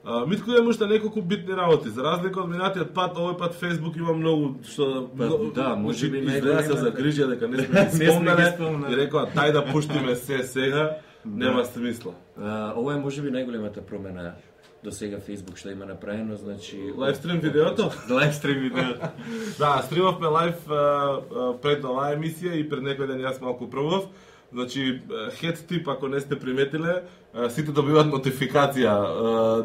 А, 0.04 0.26
Митко 0.26 0.50
има 0.50 0.68
уште 0.68 0.86
неколку 0.86 1.22
битни 1.22 1.56
работи. 1.56 1.88
За 1.88 2.02
разлика 2.02 2.40
од 2.40 2.48
минатиот 2.48 2.94
пат, 2.94 3.16
овој 3.16 3.36
пат 3.38 3.54
Facebook 3.54 3.96
има 3.96 4.12
многу 4.12 4.54
што 4.64 5.10
Па, 5.18 5.24
многу, 5.24 5.50
да, 5.52 5.76
може 5.76 6.08
би 6.10 6.18
изгледа 6.18 6.62
се 6.62 6.72
загрижија 6.72 7.28
дека 7.28 7.48
не 7.48 7.58
сме 7.58 7.84
ги 7.90 7.96
спомнале 7.96 8.92
и 8.92 8.96
рекоа 8.96 9.26
тај 9.34 9.52
да 9.52 9.64
пуштиме 9.72 10.14
се 10.16 10.42
сега, 10.42 10.96
Да. 11.24 11.44
нема 11.44 11.64
смисла. 11.64 12.14
А, 12.40 12.72
ова 12.76 12.94
е 12.94 12.96
можеби 12.96 13.28
најголемата 13.28 13.80
промена 13.80 14.32
до 14.84 14.92
сега 14.92 15.18
Facebook 15.18 15.56
што 15.56 15.70
има 15.70 15.86
направено, 15.86 16.36
значи 16.36 16.92
Лайвстрим 16.96 17.40
видеото? 17.40 17.90
лайвстрим 18.10 18.60
видеото. 18.60 19.08
Да, 19.58 19.82
стримавме 19.86 20.26
лайв 20.26 20.70
а, 20.70 21.20
пред 21.62 21.84
оваа 21.84 22.14
емисија 22.16 22.56
и 22.56 22.68
пред 22.68 22.84
некој 22.84 23.06
ден 23.06 23.20
јас 23.20 23.40
малку 23.40 23.70
пробав. 23.70 24.08
Значи, 24.52 25.02
хед 25.38 25.66
тип, 25.68 25.88
ако 25.88 26.08
не 26.08 26.20
сте 26.20 26.38
приметиле, 26.38 27.02
сите 27.54 27.70
добиваат 27.72 28.08
нотификација 28.10 28.94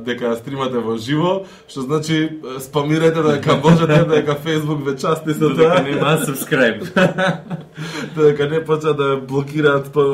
дека 0.06 0.36
стримате 0.38 0.82
во 0.86 0.98
живо, 1.02 1.32
што 1.68 1.82
значи 1.82 2.20
спамирате 2.62 3.24
дека 3.26 3.58
можете 3.58 4.04
дека 4.10 4.38
Facebook 4.38 4.84
ве 4.86 4.98
части 4.98 5.34
со 5.34 5.50
тоа, 5.50 5.82
нема 5.82 6.18
subscribe. 6.22 6.86
дека 8.16 8.50
не 8.50 8.62
почна 8.66 8.94
да 8.94 9.18
блокираат 9.18 9.90
па, 9.94 10.06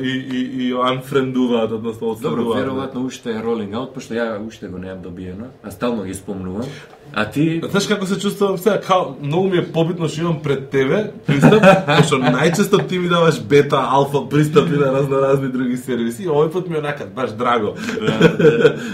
и, 0.00 0.14
и, 0.14 0.68
и 0.68 0.74
unfriendуваат, 0.74 1.72
односно 1.72 2.14
Добро, 2.22 2.54
веројатно 2.54 3.06
уште 3.06 3.34
е 3.34 3.42
rolling 3.42 3.74
out, 3.74 3.92
пошто 3.94 4.14
ја 4.14 4.38
уште 4.46 4.68
го 4.68 4.78
немам 4.78 5.02
добиено, 5.02 5.50
а 5.62 5.70
стално 5.70 6.04
ги 6.04 6.14
спомнувам. 6.14 6.64
А 7.12 7.30
ти 7.30 7.60
Знаеш 7.70 7.86
како 7.86 8.06
се 8.06 8.18
чувствувам 8.18 8.58
сега? 8.58 8.80
Као, 8.80 9.14
многу 9.22 9.48
ми 9.48 9.58
е 9.58 9.66
побитно 9.72 10.08
што 10.08 10.20
имам 10.20 10.40
пред 10.42 10.70
тебе 10.70 11.12
пристап, 11.26 11.62
пошто 11.98 12.18
најчесто 12.22 12.86
ти 12.88 12.98
ми 12.98 13.08
даваш 13.08 13.40
бета, 13.42 13.82
алфа 13.82 14.22
пристапи 14.28 14.78
на 14.78 14.92
разноразни 14.92 15.48
други 15.48 15.76
сервиси 15.76 16.28
овој 16.28 16.52
пат 16.52 16.68
ми 16.68 16.75
е 16.76 16.78
онака 16.78 17.06
баш 17.06 17.32
драго. 17.32 17.74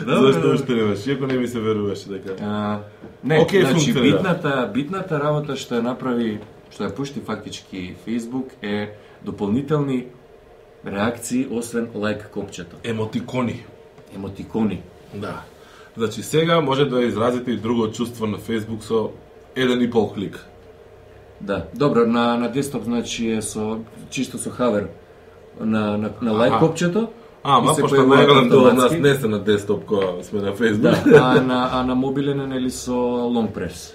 Добро, 0.06 0.23
Зашто 0.26 0.40
добро. 0.40 0.55
уште 0.55 0.73
немаш, 0.75 1.06
иако 1.06 1.26
не 1.26 1.34
ми 1.38 1.49
се 1.49 1.61
веруваше 1.61 2.08
дека. 2.08 2.37
А, 2.43 2.79
не, 3.25 3.40
Океј, 3.40 3.70
значи 3.70 3.93
битната 3.93 4.70
битната 4.75 5.20
работа 5.20 5.56
што 5.56 5.75
ја 5.79 5.82
направи, 5.82 6.40
што 6.70 6.84
ја 6.84 6.94
пушти 6.94 7.21
фактички 7.21 7.95
Facebook 8.06 8.54
е 8.62 8.95
дополнителни 9.25 10.06
реакции 10.87 11.47
освен 11.50 11.88
лайк 11.95 12.30
копчето. 12.30 12.76
Емотикони. 12.85 13.64
Емотикони. 14.14 14.83
Да. 15.14 15.42
Значи 15.97 16.23
сега 16.23 16.61
може 16.61 16.85
да 16.85 17.02
изразите 17.02 17.50
и 17.50 17.56
друго 17.56 17.92
чувство 17.92 18.26
на 18.26 18.38
Facebook 18.38 18.83
со 18.83 19.11
еден 19.56 19.83
и 19.83 19.90
пол 19.90 20.12
клик. 20.14 20.47
Да, 21.40 21.66
добро, 21.75 22.06
на 22.06 22.37
на 22.37 22.49
десктоп 22.52 22.85
значи 22.85 23.30
е 23.30 23.42
со 23.42 23.80
чисто 24.11 24.38
со 24.38 24.50
хавер 24.50 24.88
на 25.61 25.99
на, 25.99 26.11
на 26.23 26.33
лайк 26.33 26.59
копчето. 26.59 27.09
А, 27.44 27.61
ма 27.61 27.72
и 27.72 27.75
се 27.75 27.82
пошто 27.82 27.96
најголем 28.06 28.49
дел 28.49 28.64
од 28.64 28.75
нас 28.75 28.92
не 28.94 29.14
се 29.14 29.28
на 29.28 29.38
десктоп 29.40 29.84
кога 29.84 30.22
сме 30.22 30.40
на 30.40 30.52
Facebook. 30.52 31.04
Да, 31.04 31.20
а 31.22 31.40
на 31.42 31.68
а 31.72 31.82
на 31.82 31.94
мобилен 31.94 32.40
е 32.40 32.46
нели 32.46 32.70
со 32.70 32.92
long 33.28 33.49
press. 33.49 33.94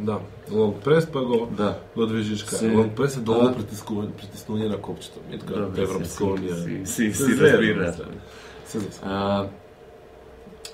да. 0.00 0.18
Long 0.50 0.74
press 0.76 1.06
па 1.06 1.20
го 1.20 1.48
Да. 1.52 1.78
го 1.96 2.06
движиш 2.06 2.44
кај. 2.44 2.54
Се- 2.54 2.70
Long 2.70 2.90
press 2.90 3.16
е 3.16 3.20
долго 3.20 3.48
притискување, 3.48 4.10
притиснување 4.12 4.68
на 4.68 4.76
копчето. 4.78 5.18
Митка, 5.30 5.54
Добре, 5.54 5.82
Европска 5.82 6.08
си- 6.08 6.22
унија. 6.24 6.54
си- 6.84 6.86
си- 6.86 7.12
си 7.14 7.34
заедно, 7.34 7.82
разбира. 7.82 7.92
се. 8.66 8.78
А, 9.04 9.46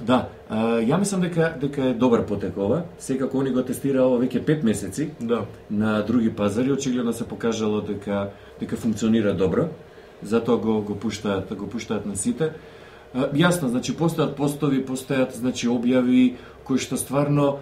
да, 0.01 0.19
а, 0.49 0.57
ја 0.81 0.99
мислам 0.99 1.21
дека 1.21 1.55
дека 1.61 1.85
е 1.85 1.95
добар 1.95 2.27
потек 2.27 2.57
ова. 2.57 2.83
Секако 2.99 3.39
они 3.39 3.51
го 3.51 3.63
тестираа 3.63 4.03
ова 4.03 4.19
веќе 4.19 4.41
5 4.41 4.63
месеци 4.65 5.11
Да. 5.21 5.45
на 5.71 6.03
други 6.03 6.31
пазари, 6.31 6.73
очигледно 6.73 7.13
се 7.13 7.25
покажало 7.25 7.81
дека 7.81 8.29
дека 8.61 8.77
функционира 8.77 9.35
добро. 9.35 9.69
Затоа 10.23 10.57
го 10.57 10.81
го 10.83 10.97
пуштаат, 10.97 11.55
го 11.55 11.67
пуштаат 11.67 12.07
на 12.07 12.17
сите. 12.17 12.53
Јасно, 13.15 13.69
значи 13.69 13.93
постојат 13.93 14.37
постови, 14.37 14.81
постојат 14.85 15.37
значи 15.37 15.69
објави 15.69 16.37
кои 16.65 16.79
што 16.79 16.97
стварно 16.97 17.59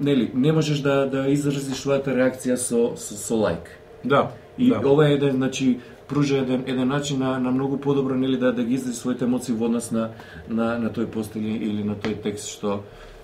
нели 0.00 0.30
не 0.34 0.52
можеш 0.52 0.80
да 0.80 1.04
да 1.06 1.26
изразиш 1.28 1.82
својата 1.82 2.14
реакција 2.16 2.56
со 2.56 2.96
со, 2.96 3.16
со 3.16 3.36
лайк. 3.36 3.68
Да. 4.04 4.30
И 4.58 4.70
да. 4.70 4.80
ова 4.84 5.08
е 5.08 5.14
еден, 5.14 5.36
значи, 5.36 5.80
пружа 6.08 6.38
еден, 6.38 6.64
еден 6.66 6.88
начин 6.88 7.18
на, 7.18 7.38
на 7.38 7.50
многу 7.50 7.78
подобро 7.78 8.14
нели 8.14 8.38
да 8.38 8.52
да 8.52 8.64
ги 8.64 8.74
изрази 8.74 8.96
своите 8.96 9.24
емоции 9.24 9.54
во 9.54 9.66
однос 9.66 9.90
на 9.90 10.10
на 10.48 10.78
на 10.78 10.90
тој 10.90 11.06
пост 11.06 11.36
или, 11.36 11.56
или 11.56 11.84
на 11.84 11.94
тој 11.94 12.22
текст 12.22 12.48
што 12.48 12.82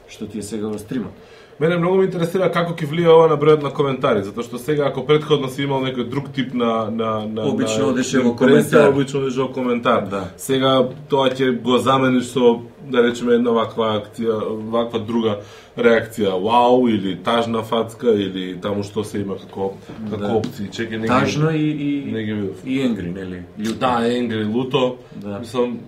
што 0.08 0.26
ти 0.26 0.38
е 0.38 0.42
сега 0.42 0.68
во 0.68 0.78
стримот. 0.78 1.12
Мене 1.60 1.76
многу 1.78 1.96
ме 1.96 2.04
интересира 2.04 2.50
како 2.52 2.74
ќе 2.74 2.88
влие 2.90 3.08
ова 3.08 3.28
на 3.30 3.36
бројот 3.38 3.62
на 3.62 3.70
коментари, 3.70 4.24
затоа 4.26 4.42
што 4.42 4.58
сега 4.58 4.88
ако 4.88 5.04
претходно 5.06 5.48
си 5.48 5.62
имал 5.62 5.84
некој 5.86 6.08
друг 6.10 6.32
тип 6.34 6.54
на 6.54 6.90
на 6.90 7.26
на 7.30 7.46
Обично 7.46 7.88
одеше 7.88 8.18
во 8.20 8.34
коментар. 8.36 8.88
обично 8.88 9.20
одеше 9.20 9.40
во 9.40 9.48
коментар. 9.52 10.06
Да. 10.10 10.24
Сега 10.36 10.88
тоа 11.08 11.30
ќе 11.30 11.54
го 11.62 11.78
замениш 11.78 12.32
со 12.34 12.58
да 12.84 13.02
речеме 13.02 13.34
една 13.34 13.50
ваква 13.50 13.86
акција, 13.96 14.36
ваква 14.70 14.98
друга 15.00 15.38
реакција, 15.76 16.32
вау 16.38 16.88
или 16.88 17.16
тажна 17.18 17.62
фацка 17.62 18.08
или 18.08 18.56
таму 18.56 18.82
што 18.82 19.04
се 19.04 19.18
има 19.18 19.34
како 19.36 19.72
како 20.04 20.16
Да. 20.18 20.32
опции. 20.34 20.68
Чеки 20.68 20.92
не 20.92 21.00
ги- 21.00 21.08
Тажно 21.08 21.50
и 21.50 21.70
и 21.70 22.12
не 22.12 22.22
ги 22.22 22.32
видов. 22.32 22.56
и 22.64 22.80
енгри, 22.80 23.10
нели? 23.10 23.42
Лјуто. 23.58 23.78
Да, 23.78 24.06
Енгри 24.08 24.44
Луто. 24.44 24.96
Да. 25.16 25.38
Мислам, 25.38 25.78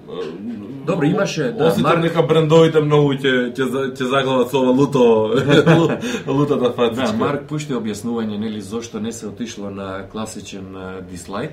Добро, 0.86 1.06
имаше, 1.06 1.42
да, 1.44 1.66
Осетам 1.66 1.82
Марк- 1.84 2.02
нека 2.02 2.22
брендовите 2.22 2.80
многу 2.80 3.12
ќе 3.14 3.52
ќе 3.52 3.64
ќе 3.92 4.04
заглават 4.04 4.50
со 4.50 4.58
ова 4.58 4.70
луто 4.72 5.02
лутата 6.28 6.72
фацичка. 6.72 7.06
Да, 7.06 7.18
Марк 7.18 7.42
пушти 7.42 7.72
објаснување 7.72 8.38
нели 8.38 8.60
зошто 8.60 9.00
не 9.00 9.12
се 9.12 9.26
отишло 9.26 9.70
на 9.70 10.04
класичен 10.08 10.74
дислайк 11.10 11.52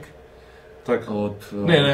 Така. 0.86 1.14
од 1.14 1.34
Не, 1.54 1.78
не, 1.80 1.94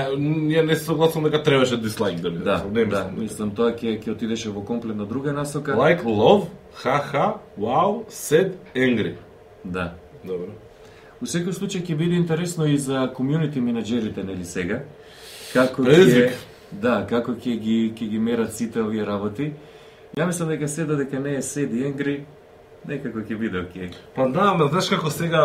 ја 0.56 0.66
не 0.66 0.76
се 0.76 0.86
согласувам 0.86 1.30
дека 1.30 1.44
требаше 1.44 1.78
дислайк 1.78 2.20
да 2.20 2.32
биде. 2.32 2.44
Да, 2.44 2.64
не 2.72 2.86
да, 2.86 3.04
мислам. 3.04 3.20
мислам 3.20 3.52
тоа 3.56 3.72
ќе 3.72 4.00
ќе 4.02 4.12
отидеше 4.12 4.50
во 4.50 4.64
комплетно 4.66 5.06
друга 5.06 5.34
насока. 5.34 5.76
Like, 5.78 6.04
love, 6.04 6.48
ха-ха, 6.74 7.38
wow, 7.58 8.06
sad, 8.10 8.58
angry. 8.76 9.16
Да. 9.64 9.94
Добро. 10.24 10.52
У 11.22 11.26
секој 11.26 11.54
случај 11.54 11.84
ќе 11.86 11.96
биде 11.96 12.16
интересно 12.16 12.66
и 12.66 12.78
за 12.78 13.10
комјунити 13.16 13.62
менаџерите 13.62 14.24
нели 14.24 14.46
сега 14.46 14.82
како 15.54 15.84
ќе 15.84 15.86
Предизвик. 15.86 16.32
да, 16.72 17.06
како 17.10 17.32
ќе 17.32 17.60
ги 17.60 17.94
ќе 17.94 18.10
ги 18.10 18.20
мерат 18.20 18.54
сите 18.56 18.82
овие 18.82 19.06
работи. 19.06 19.54
Ја 20.18 20.26
мислам 20.26 20.50
дека 20.50 20.68
се 20.68 20.86
додека 20.86 21.20
не 21.20 21.36
е 21.36 21.42
седи 21.42 21.84
енгри, 21.86 22.26
некако 22.88 23.20
ќе 23.20 23.38
биде 23.38 23.60
окей. 23.60 23.90
Па 24.16 24.28
да, 24.28 24.52
ама 24.54 24.68
знаеш 24.68 24.90
како 24.90 25.10
сега 25.10 25.44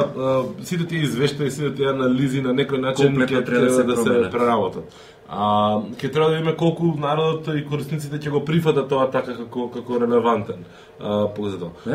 сите 0.63 0.87
тие 0.87 0.99
извештаи, 0.99 1.51
сите 1.51 1.75
тие 1.75 1.89
анализи 1.89 2.41
на 2.41 2.55
некој 2.55 2.81
начин 2.81 3.17
ќе 3.17 3.45
треба 3.45 3.67
да 3.67 3.71
се 3.71 3.83
да 3.85 3.97
се 3.97 4.31
преработат. 4.31 4.85
А, 5.29 5.81
ќе 5.97 6.13
треба 6.13 6.29
да 6.29 6.37
видиме 6.37 6.57
колку 6.57 6.95
народот 6.99 7.49
и 7.49 7.65
корисниците 7.65 8.19
ќе 8.19 8.31
го 8.31 8.45
прифатат 8.45 8.89
тоа 8.89 9.11
така 9.11 9.35
како 9.35 9.69
како 9.69 10.01
релевантен. 10.01 10.65
А, 11.01 11.27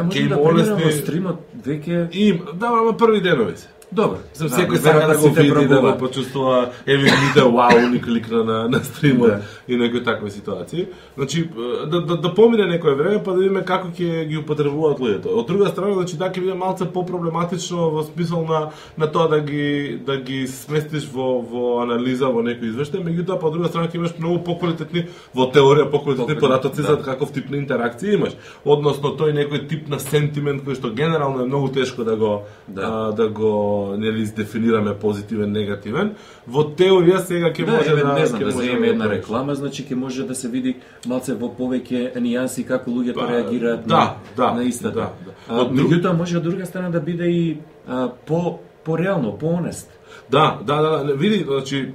може 0.04 0.12
Ќе 0.12 0.28
да 0.28 0.36
има 0.36 0.36
во 0.36 0.50
олесни- 0.50 0.92
стримот 0.92 1.38
веќе 1.58 2.16
Им, 2.16 2.42
да, 2.54 2.68
ама 2.68 2.98
први 2.98 3.22
денови 3.22 3.58
се. 3.58 3.68
Добро. 3.92 4.18
Зам 4.38 4.50
Да, 4.50 4.56
секој 4.56 4.78
веројатно 4.78 5.16
сака 5.18 5.34
да 5.34 5.44
го 5.50 5.60
види, 5.60 5.68
да 5.68 5.82
го 5.82 5.98
почувствува, 5.98 6.70
еве 6.86 7.04
видите, 7.04 7.42
вау, 7.42 7.90
ни 7.90 8.02
кликна 8.02 8.44
на, 8.44 8.70
на 8.70 8.84
стримот 8.84 9.28
Да. 9.28 9.42
и 9.68 9.78
некои 9.78 10.04
такви 10.04 10.32
ситуации. 10.32 10.88
Значи, 11.18 11.50
да, 11.88 12.02
да, 12.02 12.18
да 12.18 12.34
помине 12.36 12.66
некое 12.66 12.96
време, 12.96 13.24
па 13.24 13.34
да 13.34 13.40
видиме 13.42 13.64
како 13.66 13.88
ќе 13.88 14.28
ги 14.30 14.38
употребуваат 14.38 15.00
луѓето. 15.00 15.34
Од 15.34 15.48
друга 15.48 15.70
страна, 15.74 15.94
значи, 15.94 16.18
да 16.18 16.30
ќе 16.30 16.40
биде 16.40 16.54
малце 16.54 16.86
попроблематично 16.86 17.90
во 17.90 18.04
смисол 18.04 18.46
на, 18.46 18.70
на 18.98 19.08
тоа 19.12 19.28
да 19.28 19.40
ги, 19.42 19.98
да 20.06 20.18
ги 20.22 20.46
сместиш 20.48 21.10
во, 21.10 21.42
во 21.42 21.82
анализа, 21.82 22.30
во 22.30 22.46
некој 22.46 22.70
извештај, 22.70 23.02
меѓутоа, 23.02 23.40
па 23.42 23.50
од 23.50 23.58
друга 23.58 23.74
страна 23.74 23.90
ќе 23.90 23.98
имаш 23.98 24.14
многу 24.20 24.44
поквалитетни, 24.46 25.08
во 25.34 25.50
теорија, 25.50 25.90
Поквалитетни, 25.90 26.38
податоци 26.40 26.82
да. 26.82 26.94
за 26.94 27.02
каков 27.02 27.34
тип 27.34 27.50
на 27.50 27.58
интеракција 27.58 28.14
имаш. 28.14 28.38
Односно, 28.66 29.16
тој 29.18 29.34
некој 29.34 29.66
тип 29.68 29.90
на 29.90 29.98
сентимент 30.00 30.62
кој 30.62 30.78
што 30.78 30.94
генерално 30.94 31.42
е 31.42 31.50
многу 31.50 31.74
тешко 31.74 32.04
да 32.04 32.16
го 32.16 32.46
Да. 32.68 32.82
а, 32.86 33.12
да 33.12 33.28
го 33.30 33.79
нели 33.98 34.22
издефинираме 34.22 34.94
позитивен, 34.94 35.52
негативен. 35.52 36.12
Во 36.48 36.64
теорија 36.64 37.18
сега 37.26 37.52
ќе 37.54 37.66
Да, 37.66 37.72
може 37.72 37.92
еве, 37.92 38.02
да 38.02 38.14
не 38.14 38.26
знам, 38.26 38.44
да 38.44 38.52
земеме 38.52 38.88
една 38.88 39.06
го 39.06 39.12
реклама, 39.12 39.56
значи 39.56 39.84
ќе 39.86 39.96
може 39.96 40.24
да 40.24 40.36
се 40.36 40.48
види 40.48 40.76
малце 41.08 41.34
во 41.34 41.50
повеќе 41.60 42.16
нијанси 42.16 42.66
како 42.68 42.92
луѓето 42.92 43.20
Па, 43.20 43.28
реагираат 43.28 43.88
да, 43.88 43.96
на, 43.96 44.16
да, 44.38 44.52
на 44.54 44.64
истата. 44.64 45.10
да, 45.26 45.56
да. 45.56 45.66
Друг- 45.66 45.92
меѓутоа 45.92 46.18
може 46.18 46.38
од 46.38 46.44
друга 46.44 46.66
страна 46.66 46.90
да 46.90 47.00
биде 47.00 47.26
и 47.26 47.58
а, 47.88 48.10
по 48.26 48.60
пореално, 48.84 49.38
поонест. 49.38 49.99
Да, 50.32 50.60
да, 50.64 50.82
да, 50.82 51.04
да, 51.04 51.14
види, 51.14 51.46
значи, 51.48 51.94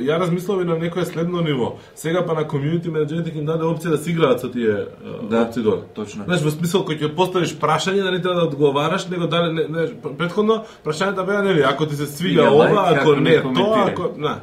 ја 0.00 0.18
размислав 0.20 0.60
и 0.60 0.64
на 0.64 0.78
некое 0.78 1.04
следно 1.04 1.40
ниво. 1.40 1.76
Сега 1.94 2.26
па 2.26 2.34
на 2.34 2.44
комјунити 2.44 2.90
менеджерите 2.90 3.30
ќе 3.30 3.38
им 3.38 3.46
даде 3.46 3.64
опција 3.64 3.90
да 3.90 3.98
си 3.98 4.10
играат 4.10 4.40
со 4.40 4.50
тие 4.50 4.86
Да, 5.30 5.42
опции 5.42 5.62
доле. 5.62 5.82
точно. 5.94 6.24
Знаеш, 6.24 6.42
во 6.42 6.50
смисол 6.50 6.84
кој 6.84 6.98
ќе 7.00 7.14
поставиш 7.14 7.54
прашање, 7.56 8.02
да 8.02 8.10
не 8.10 8.22
треба 8.22 8.40
да 8.40 8.46
одговараш, 8.46 9.08
него 9.08 9.26
дали 9.26 9.52
не, 9.52 9.64
не 9.68 9.86
претходно 10.18 10.64
прашањето 10.84 11.26
беа 11.26 11.42
нели, 11.42 11.62
ако 11.62 11.86
ти 11.86 11.96
се 11.96 12.06
свига 12.06 12.50
ова, 12.50 12.64
лайк, 12.64 12.98
ако 12.98 13.10
ако 13.10 13.20
не 13.20 13.30
не 13.30 13.42
тоа, 13.42 13.86
ако 13.88 14.10
на. 14.16 14.40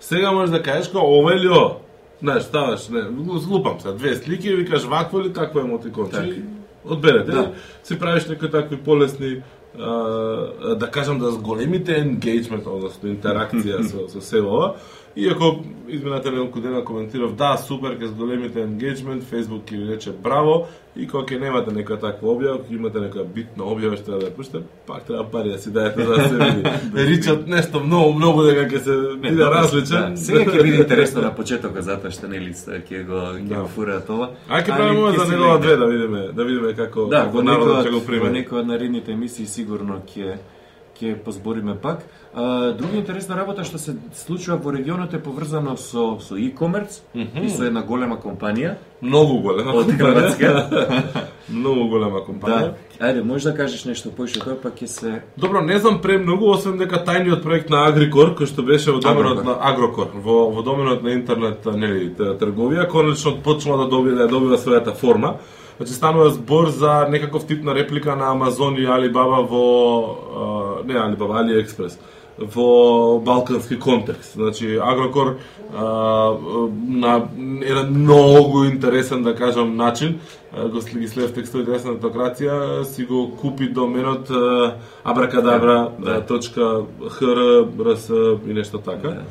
Сега 0.00 0.32
можеш 0.32 0.50
да 0.50 0.62
кажеш 0.62 0.88
како 0.88 1.06
ова 1.06 1.34
или 1.34 1.48
ова. 1.48 1.76
Знаеш, 2.22 2.42
ставаш, 2.42 2.88
не, 2.88 3.02
глупам 3.48 3.80
се, 3.80 3.92
две 3.92 4.14
слики 4.16 4.48
и 4.48 4.56
викаш 4.56 4.84
вакво 4.84 5.20
или 5.20 5.32
такво 5.32 5.60
емотиконче. 5.60 6.20
И 6.20 6.42
Одберете. 6.86 7.30
Да. 7.32 7.52
Си 7.84 7.98
правиш 7.98 8.26
некои 8.26 8.50
такви 8.50 8.76
полесни 8.76 9.42
да 9.78 10.88
кажам 10.90 11.18
да 11.18 11.32
големите 11.32 11.98
енгейджмент, 11.98 12.66
односно 12.66 13.10
интеракција 13.10 13.82
со, 13.90 14.08
со 14.08 14.20
се 14.22 14.42
ова. 14.42 14.74
Иако 15.16 15.62
измината 15.88 16.30
неколку 16.32 16.60
дена 16.60 16.84
коментирав, 16.84 17.34
да, 17.34 17.56
супер, 17.56 17.98
ке 17.98 18.06
с 18.06 18.12
големите 18.12 18.60
енгейджмент, 18.60 19.22
Facebook 19.22 19.62
ќе 19.62 19.76
ви 19.78 19.92
рече 19.92 20.10
браво, 20.12 20.66
и 20.96 21.06
кога 21.06 21.22
ќе 21.24 21.38
немате 21.40 21.70
некоја 21.70 22.00
таква 22.00 22.28
објава, 22.28 22.56
кога 22.58 22.74
имате 22.74 22.98
некоја 22.98 23.24
битна 23.24 23.64
објава 23.64 23.94
што 23.94 24.04
треба 24.06 24.20
да 24.20 24.26
ја 24.26 24.34
пуштите, 24.34 24.58
пак 24.86 25.04
треба 25.04 25.24
пари 25.24 25.48
да 25.48 25.58
си 25.58 25.70
дајете 25.70 26.02
за 26.02 26.14
да 26.14 26.28
се 26.28 26.36
види. 26.36 26.62
Ричат 27.10 27.46
нешто 27.46 27.80
многу, 27.80 28.12
многу 28.12 28.42
дека 28.42 28.64
ќе 28.66 28.78
се 28.78 28.94
биде 29.16 29.44
различен. 29.44 30.14
Да. 30.14 30.16
Сега 30.16 30.40
ќе 30.44 30.62
биде 30.62 30.76
интересно 30.78 31.22
на 31.22 31.30
почетокот 31.30 31.82
затоа 31.82 32.10
што 32.10 32.28
нели 32.28 32.50
ќе 32.50 33.04
го 33.06 33.20
ќе 33.38 33.48
Да. 33.48 33.54
го 33.56 33.68
фураат 33.68 34.10
ова. 34.10 34.30
Ај 34.50 34.62
ќе 34.62 34.76
правиме 34.76 34.98
ќе 35.00 35.18
за 35.18 35.30
негова 35.30 35.58
две 35.58 35.76
да 35.76 35.86
видиме, 35.86 36.22
да 36.32 36.44
видиме 36.44 36.74
како 36.74 37.06
Да, 37.06 37.24
како 37.24 37.42
народот 37.42 37.86
ќе 37.86 37.90
го 37.90 37.96
од, 37.96 38.02
во 38.02 38.06
приме. 38.06 38.30
некој 38.34 38.60
од 38.60 38.66
наредните 38.66 39.12
емисии 39.12 39.46
сигурно 39.46 40.02
ќе 40.06 40.36
ќе 40.94 41.16
позбориме 41.24 41.74
пак. 41.74 42.02
Друга 42.34 42.96
интересна 42.96 43.36
работа 43.36 43.62
што 43.62 43.78
се 43.78 43.92
случува 44.18 44.56
во 44.58 44.72
регионот 44.74 45.12
е 45.14 45.20
поврзано 45.22 45.76
со 45.78 46.18
со 46.18 46.34
e-commerce 46.34 47.04
и 47.14 47.48
со 47.48 47.62
една 47.68 47.82
голема 47.82 48.16
компанија 48.18 48.74
Многу 49.00 49.38
голема 49.38 49.70
од. 49.70 49.92
Хрватска. 49.92 51.28
Многу 51.48 51.88
голема 51.88 52.24
компанија. 52.26 52.72
да. 52.98 53.06
Ајде, 53.06 53.22
можеш 53.22 53.44
да 53.44 53.54
кажеш 53.54 53.84
нешто 53.84 54.10
поише 54.10 54.40
тоа 54.40 54.56
па 54.58 54.70
ќе 54.70 54.86
се 54.86 55.22
Добро, 55.36 55.60
не 55.60 55.78
знам 55.78 56.00
премногу, 56.02 56.50
освен 56.50 56.78
дека 56.78 57.04
тајниот 57.06 57.42
проект 57.42 57.70
на 57.70 57.86
Агрикор, 57.86 58.34
кој 58.34 58.50
што 58.50 58.62
беше 58.62 58.90
во 58.90 58.98
доменот 58.98 59.38
Агрокор. 59.38 59.44
на 59.44 59.70
Агрокор, 59.70 60.08
во, 60.14 60.50
во 60.50 60.62
доменот 60.62 61.02
на 61.02 61.14
интернет 61.14 61.64
нели, 61.66 62.10
трговија, 62.18 62.90
конечно 62.90 63.36
почнува 63.44 63.84
да 63.84 63.90
добива, 63.90 64.16
да 64.16 64.28
добива 64.28 64.58
својата 64.58 64.94
форма. 64.94 65.36
Значи 65.76 65.92
станува 65.92 66.30
збор 66.30 66.68
за 66.70 67.06
некаков 67.10 67.46
тип 67.46 67.62
на 67.64 67.74
реплика 67.74 68.16
на 68.16 68.30
Амазон 68.30 68.76
и 68.78 68.86
Алибаба 68.86 69.42
во 69.42 70.82
не 70.84 70.94
Алибаба, 70.94 71.40
Алиекспрес 71.40 71.98
во 72.38 73.20
балкански 73.20 73.78
контекст. 73.78 74.32
Значи 74.34 74.78
Агрокор 74.82 75.36
а, 75.76 75.84
на 76.88 77.28
еден 77.62 77.90
многу 77.90 78.64
интересен 78.64 79.22
да 79.22 79.34
кажам 79.34 79.76
начин 79.76 80.20
го 80.52 80.98
ги 80.98 81.08
след 81.08 81.34
текстовите 81.34 81.70
на 81.70 81.94
автократија 81.94 82.82
си 82.82 83.04
го 83.04 83.36
купи 83.36 83.68
доменот 83.68 84.30
абракадабра 85.04 85.90
Да, 85.98 86.14
да. 86.14 86.26
и 88.46 88.52
нешто 88.52 88.78
така. 88.78 89.08
Да. 89.08 89.22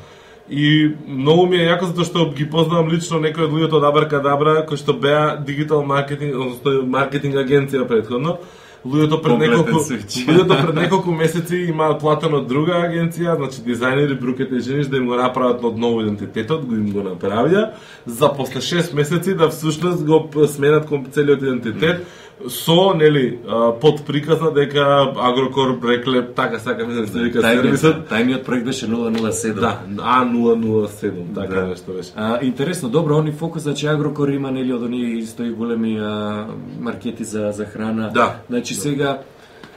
И 0.49 0.91
многу 1.07 1.45
ми 1.47 1.57
е 1.57 1.69
јако 1.69 1.87
затоа 1.87 2.03
што 2.03 2.25
ги 2.35 2.45
познавам 2.49 2.89
лично 2.91 3.19
некои 3.23 3.45
од 3.45 3.53
луѓето 3.55 3.79
од 3.79 3.85
Абракадабра 3.87 4.65
кои 4.67 4.77
што 4.77 4.93
беа 4.93 5.37
дигитал 5.39 5.85
маркетинг, 5.87 6.35
односно 6.35 6.83
маркетинг 6.83 7.39
агенција 7.39 7.87
предходно. 7.87 8.37
Луѓето 8.83 9.21
пред 9.23 9.39
неколку 9.39 9.77
луѓето 9.79 10.55
пред 10.65 10.75
неколку 10.81 11.11
месеци 11.15 11.59
имаат 11.71 12.01
платено 12.01 12.41
од 12.41 12.49
друга 12.49 12.81
агенција, 12.83 13.37
значи 13.39 13.61
дизајнери 13.63 14.17
брукете 14.19 14.59
жениш 14.59 14.89
да 14.91 14.99
им 14.99 15.07
го 15.07 15.15
направат 15.15 15.63
одново 15.63 16.01
идентитетот, 16.03 16.65
го 16.67 16.75
им 16.75 16.89
го 16.91 17.05
направија, 17.05 17.69
за 18.05 18.33
после 18.35 18.59
6 18.59 18.93
месеци 18.93 19.37
да 19.39 19.47
всушност 19.49 20.03
го 20.03 20.27
сменат 20.47 20.89
ком 20.89 21.05
целиот 21.05 21.41
идентитет 21.41 22.03
со 22.49 22.93
нели 22.93 23.39
а, 23.47 23.71
под 23.79 24.05
приказна 24.05 24.51
дека 24.53 25.13
Агрокор 25.17 25.79
рекле 25.87 26.33
така 26.35 26.59
сака 26.59 26.85
да 26.87 27.07
се 27.07 27.19
вика 27.19 27.41
сервисот. 27.41 28.09
Тајниот, 28.09 28.43
проект 28.43 28.65
беше 28.65 28.87
007. 28.87 29.53
Да, 29.53 29.79
А007, 29.87 31.11
така 31.35 31.55
Да. 31.55 31.67
нешто 31.67 31.91
беше. 31.91 32.11
А, 32.15 32.39
интересно, 32.41 32.89
добро, 32.89 33.17
они 33.17 33.31
фокус, 33.31 33.63
значи 33.63 33.87
Агрокор 33.87 34.27
има 34.29 34.51
нели 34.51 34.73
од 34.73 34.81
оние 34.81 35.17
исто 35.17 35.43
и 35.43 35.51
големи 35.51 35.97
а, 35.99 36.47
маркети 36.79 37.23
за 37.23 37.51
за 37.51 37.65
храна. 37.65 38.09
Да. 38.13 38.35
Значи 38.49 38.73
сега 38.73 39.19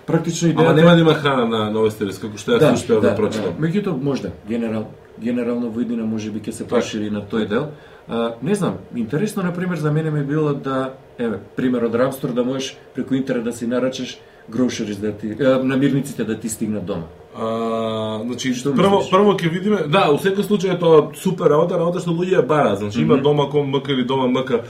практично 0.07 0.49
идејата 0.49 0.61
Ама 0.61 0.75
нема 0.75 0.95
да 0.95 1.01
има 1.01 1.15
храна 1.15 1.47
на 1.47 1.71
Новостерис, 1.71 2.19
како 2.19 2.39
што 2.39 2.53
јас 2.53 2.75
успеав 2.75 3.03
да, 3.03 3.15
прочитам. 3.15 3.55
Меѓутоа 3.61 4.03
можда, 4.03 4.31
генерал, 4.49 4.91
генерално 5.19 5.71
во 5.71 5.81
иднина 5.81 6.07
може 6.07 6.31
би 6.31 6.41
ќе 6.41 6.51
се 6.51 6.67
прошири 6.69 7.11
на 7.11 7.23
тој 7.23 7.49
дел. 7.49 7.67
А, 8.09 8.35
не 8.43 8.55
знам, 8.55 8.75
интересно 8.97 9.43
на 9.43 9.53
пример 9.55 9.77
за 9.79 9.93
мене 9.93 10.11
ми 10.11 10.23
било 10.23 10.53
да 10.55 10.91
еве, 11.19 11.39
пример 11.57 11.83
од 11.83 11.95
Рамстор 11.95 12.29
да 12.29 12.45
можеш 12.45 12.77
преку 12.95 13.15
интернет 13.15 13.45
да 13.45 13.53
си 13.53 13.67
нарачаш 13.67 14.19
грошерис 14.49 14.97
да 14.99 15.13
ти 15.13 15.37
а, 15.43 15.61
намирниците 15.63 16.25
да 16.25 16.39
ти 16.39 16.49
стигнат 16.49 16.85
дома. 16.85 17.03
А, 17.39 18.21
значи, 18.25 18.55
Што 18.55 18.73
прво, 18.75 18.97
мислиш? 18.97 19.11
прво 19.11 19.33
ќе 19.37 19.51
видиме, 19.53 19.77
да, 19.93 20.07
у 20.09 20.17
секој 20.17 20.41
случај 20.47 20.73
е 20.73 20.79
тоа 20.81 21.11
супер 21.15 21.51
работа, 21.53 21.77
работа 21.77 22.01
што 22.01 22.15
луѓе 22.17 22.39
ја 22.39 22.47
бара, 22.47 22.77
значи 22.77 23.03
има 23.03 23.19
дома 23.19 23.51
ком 23.51 23.69
МК 23.69 23.93
или 23.93 24.05
дома 24.09 24.25
МК 24.33 24.63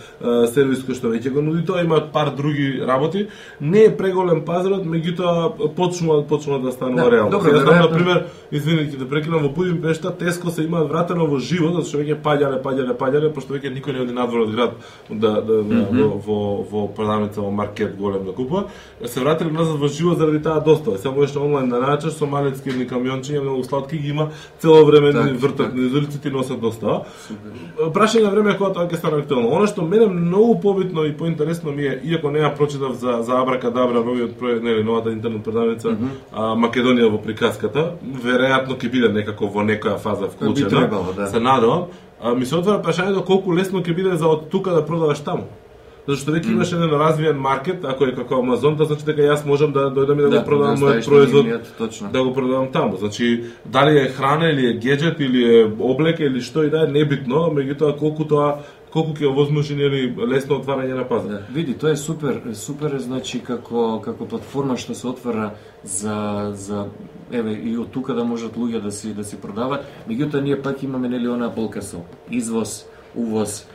сервис 0.50 0.83
кој 0.83 0.97
што 0.99 1.12
веќе 1.12 1.31
го 1.31 1.43
нуди 1.47 1.62
тоа, 1.62 1.85
имаат 1.85 2.11
пар 2.12 2.33
други 2.35 2.83
работи, 2.83 3.28
не 3.61 3.85
е 3.85 3.97
преголем 3.97 4.43
пазарот, 4.45 4.83
меѓутоа 4.83 5.52
почнува 5.76 6.26
почнува 6.26 6.59
да 6.59 6.73
станува 6.73 7.05
Да, 7.05 7.11
реално. 7.11 7.31
добро, 7.31 7.55
знам 7.61 7.78
на 7.78 7.90
пример, 7.93 8.26
извини 8.50 8.87
ќе 8.87 8.99
те 9.00 9.09
прекинам 9.09 9.43
во 9.43 9.50
Будимпешта, 9.50 10.12
Теско 10.17 10.50
се 10.50 10.65
имаат 10.65 10.88
вратено 10.88 11.26
во 11.26 11.38
живо, 11.38 11.73
затоа 11.75 11.88
што 11.91 12.00
веќе 12.03 12.19
паѓале, 12.23 12.62
паѓале, 12.62 12.97
паѓале, 12.99 13.33
пошто 13.35 13.57
веќе 13.57 13.75
никој 13.75 13.97
не 13.97 14.05
оди 14.07 14.15
надвор 14.15 14.47
од 14.47 14.55
град 14.55 14.76
да, 15.11 15.41
да, 15.41 15.62
да 15.62 15.83
во, 15.91 16.09
во, 16.26 16.38
во 16.71 16.87
продавница 16.88 17.41
во 17.43 17.50
маркет 17.50 17.97
голем 17.97 18.25
да 18.25 18.33
купува. 18.33 18.67
Се 19.05 19.21
вратиле 19.21 19.50
назад 19.50 19.81
во 19.81 19.88
живо 19.88 20.15
заради 20.15 20.43
таа 20.43 20.61
достава. 20.61 20.99
Сега 20.99 21.15
можеш 21.15 21.37
онлайн 21.37 21.69
да 21.69 21.81
научиш 21.81 22.15
со 22.15 22.26
малецки 22.26 22.71
или 22.71 22.88
камиончиња, 22.88 23.43
многу 23.43 23.65
сладки 23.65 23.99
ги 23.99 24.15
има, 24.15 24.31
цело 24.59 24.85
време 24.85 25.12
Так, 25.17 25.41
вртат 25.41 25.75
низ 25.75 25.93
улиците 25.93 26.31
носат 26.31 26.61
достава. 26.61 27.05
Прашање 27.95 28.26
на 28.26 28.31
време 28.31 28.57
кога 28.57 28.73
тоа 28.75 28.88
ќе 28.88 28.99
стане 29.00 29.23
актуелно. 29.23 29.50
Оно 29.55 29.67
што 29.71 29.87
мене 29.87 30.07
многу 30.12 30.59
побитно 30.61 31.05
и 31.07 31.12
поинтересно 31.17 31.73
ми 31.73 31.87
е, 31.88 31.99
иако 32.05 32.31
не 32.31 32.43
ја 32.45 32.53
прочитав 32.57 32.97
за 33.00 33.23
за 33.23 33.41
Абракадабра, 33.41 34.05
новиот 34.05 34.37
проект, 34.38 34.62
нели, 34.62 34.85
новата 34.85 35.12
интернет 35.12 35.45
продавница 35.45 35.97
а, 36.33 36.55
Македонија 36.55 37.11
во 37.11 37.19
приказката, 37.23 37.93
веројатно 38.37 38.76
ќе 38.76 38.90
биде 38.90 39.09
некако 39.09 39.49
во 39.49 39.64
некоја 39.64 39.99
фаза 39.99 40.28
вклучена. 40.28 40.71
требало, 40.71 41.12
да. 41.16 41.26
Се 41.26 41.40
надевам. 41.40 41.87
А, 42.23 42.35
ми 42.35 42.47
се 42.47 42.57
отвара 42.57 42.83
прашањето 42.83 43.25
колку 43.25 43.52
лесно 43.52 43.81
ќе 43.81 43.95
биде 43.95 44.16
за 44.16 44.28
од 44.28 44.50
тука 44.50 44.71
да 44.71 44.87
продаваш 44.87 45.21
таму. 45.21 45.49
Зашто 46.07 46.23
што 46.23 46.33
веќе 46.37 46.52
имаш 46.55 46.71
еден 46.71 46.93
развиен 46.95 47.38
маркет, 47.43 47.85
ако 47.85 48.07
е 48.07 48.12
како 48.14 48.38
Амазон, 48.38 48.76
тоа 48.78 48.87
значи 48.87 49.02
дека 49.09 49.25
јас 49.26 49.43
можам 49.47 49.73
да 49.75 49.88
дојдам 49.90 50.21
и 50.21 50.23
да, 50.23 50.28
Да, 50.31 50.38
го 50.38 50.45
продавам 50.47 50.78
да 50.78 50.87
мојот 50.87 51.09
производ 51.09 52.12
да 52.12 52.23
го 52.23 52.35
продавам 52.35 52.69
таму. 52.73 52.97
Значи, 52.97 53.45
дали 53.64 53.99
е 53.99 54.09
храна 54.14 54.50
или 54.50 54.71
е 54.71 54.76
геджет 54.78 55.21
или 55.21 55.43
е 55.45 55.64
облека 55.64 56.23
или 56.25 56.40
што 56.40 56.62
и 56.62 56.71
да 56.71 56.85
е, 56.87 56.93
небитно, 56.93 57.50
меѓутоа 57.50 57.99
колку 57.99 58.25
тоа 58.25 58.62
колку 58.93 59.12
ќе 59.12 59.28
овозможи 59.28 59.75
нели 59.76 60.14
лесно 60.26 60.61
отварање 60.61 60.95
на 60.97 61.05
пазар. 61.09 61.31
Да, 61.31 61.40
види, 61.52 61.75
тоа 61.75 61.90
е 61.93 61.97
супер, 61.97 62.40
супер 62.55 62.95
е 62.97 62.99
значи 62.99 63.40
како 63.45 64.00
како 64.05 64.26
платформа 64.26 64.76
што 64.76 64.95
се 64.95 65.07
отвара 65.09 65.50
за 65.85 66.52
за 66.55 66.87
еве 67.33 67.52
и 67.52 67.76
од 67.78 67.90
тука 67.90 68.14
да 68.14 68.25
можат 68.25 68.57
луѓе 68.57 68.81
да 68.81 68.93
си 68.93 69.14
да 69.14 69.25
си 69.25 69.37
продават. 69.37 69.85
Меѓутоа 70.09 70.43
ние 70.43 70.62
пак 70.62 70.83
имаме 70.83 71.09
нели 71.09 71.28
она 71.28 71.49
болка 71.49 71.83
со 71.83 72.05
извоз, 72.31 72.87
увоз, 73.14 73.66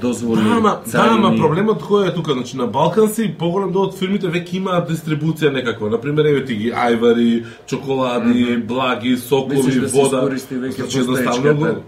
дозволи, 0.00 0.42
Да, 0.44 0.56
ама, 0.56 0.80
да, 0.92 1.06
ама 1.10 1.36
проблемот 1.36 1.82
кој 1.82 2.08
е 2.08 2.14
тука? 2.14 2.32
Значи 2.32 2.56
на 2.56 2.66
Балкан 2.66 3.08
си 3.08 3.34
поголем 3.38 3.72
дел 3.72 3.88
од 3.88 3.96
фирмите 3.98 4.28
веќе 4.28 4.56
имаат 4.56 4.90
дистрибуција 4.90 5.52
некаква. 5.52 5.90
На 5.90 6.00
пример, 6.00 6.24
еве 6.24 6.44
ти 6.44 6.54
ги 6.54 6.72
ајвари, 6.72 7.44
чоколади, 7.66 8.56
благи, 8.56 9.16
сокови, 9.16 9.56
Мислиш 9.56 9.80
да 9.80 9.88
се 9.88 9.96
вода. 9.96 10.22
веќе 10.28 10.80
значи 10.80 10.98
едноставно? 10.98 11.82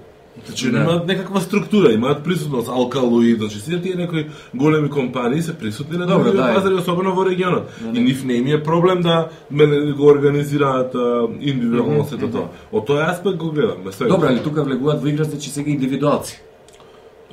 Значи 0.47 0.71
Да. 0.71 0.79
имаат 0.79 1.07
некаква 1.07 1.41
структура, 1.41 1.93
имаат 1.93 2.25
присутност, 2.25 2.69
алкалоид, 2.69 3.39
значи 3.39 3.61
сите 3.61 3.83
тие 3.83 3.95
некои 3.95 4.27
големи 4.55 4.91
компании 4.91 5.43
се 5.43 5.55
присутни 5.55 5.97
на 5.97 6.07
Добро, 6.07 6.33
да, 6.33 6.55
пазари, 6.55 6.75
особено 6.75 7.15
во 7.15 7.27
регионот. 7.27 7.69
Да, 7.81 7.99
И 7.99 8.03
нив 8.03 8.25
не 8.25 8.33
им 8.35 8.47
е 8.47 8.63
проблем 8.63 9.01
да 9.01 9.29
мене 9.51 9.93
го 9.93 10.07
организираат 10.07 10.95
индивидуално 11.41 12.07
сето 12.11 12.29
тоа. 12.31 12.49
Од 12.73 12.89
тој 12.89 13.11
аспект 13.11 13.37
го 13.37 13.51
гледам. 13.53 13.85
Добро, 14.09 14.27
али 14.27 14.43
тука 14.43 14.65
влегуваат 14.65 15.03
во 15.03 15.09
игра 15.09 15.25
значи 15.25 15.51
сега 15.51 15.71
индивидуалци. 15.71 16.41